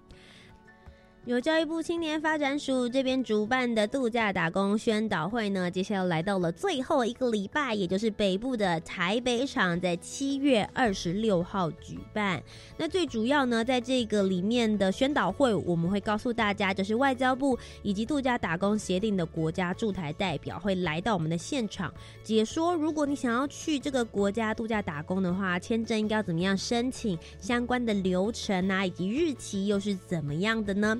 [1.26, 12.44] 由教育部青年发展署这边主办的度假打工宣导会呢，接下来来到了最后一个礼拜，也就是北部的台北场，在七月二十六号举办。
[12.76, 21.90] 那最主要呢，在这个里面的宣导会，我们会告诉大家，就是外交部以及度假打工协定的国家驻台代表会来到我们的现场，
[22.22, 31.00] 解说如果你想要去这个国家度假打工的话，签证应该怎么样申请，相关的流程啊，以及日期又是怎么样的呢？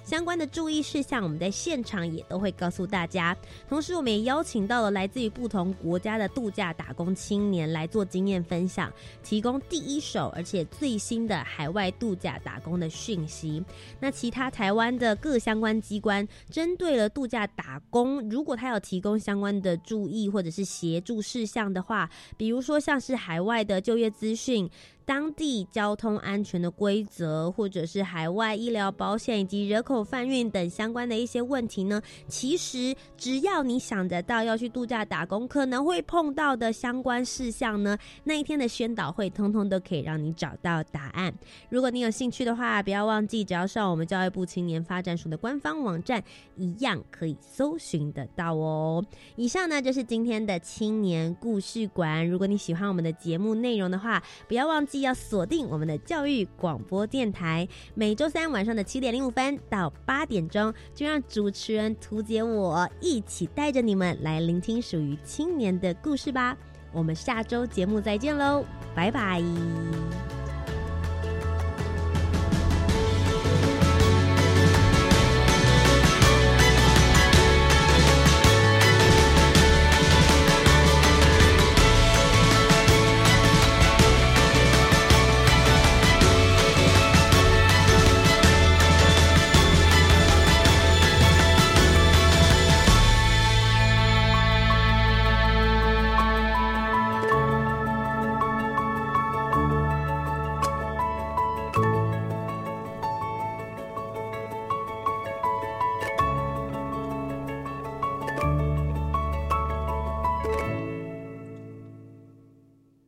[0.03, 3.35] 相关的注意事项，我们在现场也都会告诉大家。
[3.69, 8.91] 同时，我们也邀请到了来自于不同国家的度假打工青年来做经验分享，
[9.23, 13.63] 提供第一手而且最新的海外度假打工的讯息。
[13.99, 24.69] 那其他台湾的各相关机关，针对了度假打工，如果他有提供相关的注意或者是协助事项的话，比如说像是海外的就业资讯。
[25.03, 32.01] 当地交通安全的规则，或者是海外医疗保险以及人口口贩运等相关的一些问题呢？
[32.29, 41.33] 其实只要你想得到要去度假打工可能会碰到的相关事项呢，那一天的宣导会通通都可以让你找到答案。
[41.69, 46.23] 如果你有兴趣的话，不要忘记只要上我们教育部青年发展署的官方网站，
[46.55, 49.03] 一样可以搜寻得到哦。
[49.35, 52.25] 以上呢就是今天的青年故事馆。
[52.25, 55.01] 如果你喜欢我们的节目内容的话，不要忘记。
[55.01, 66.55] 要锁定我们的教育广播电台，每周三晚上的七点零五分到到八点钟，就让主持人图姐我一起带着你们来聆听属于青年的故事吧。
[66.91, 68.63] 我们下周节目再见喽，
[68.93, 69.41] 拜拜。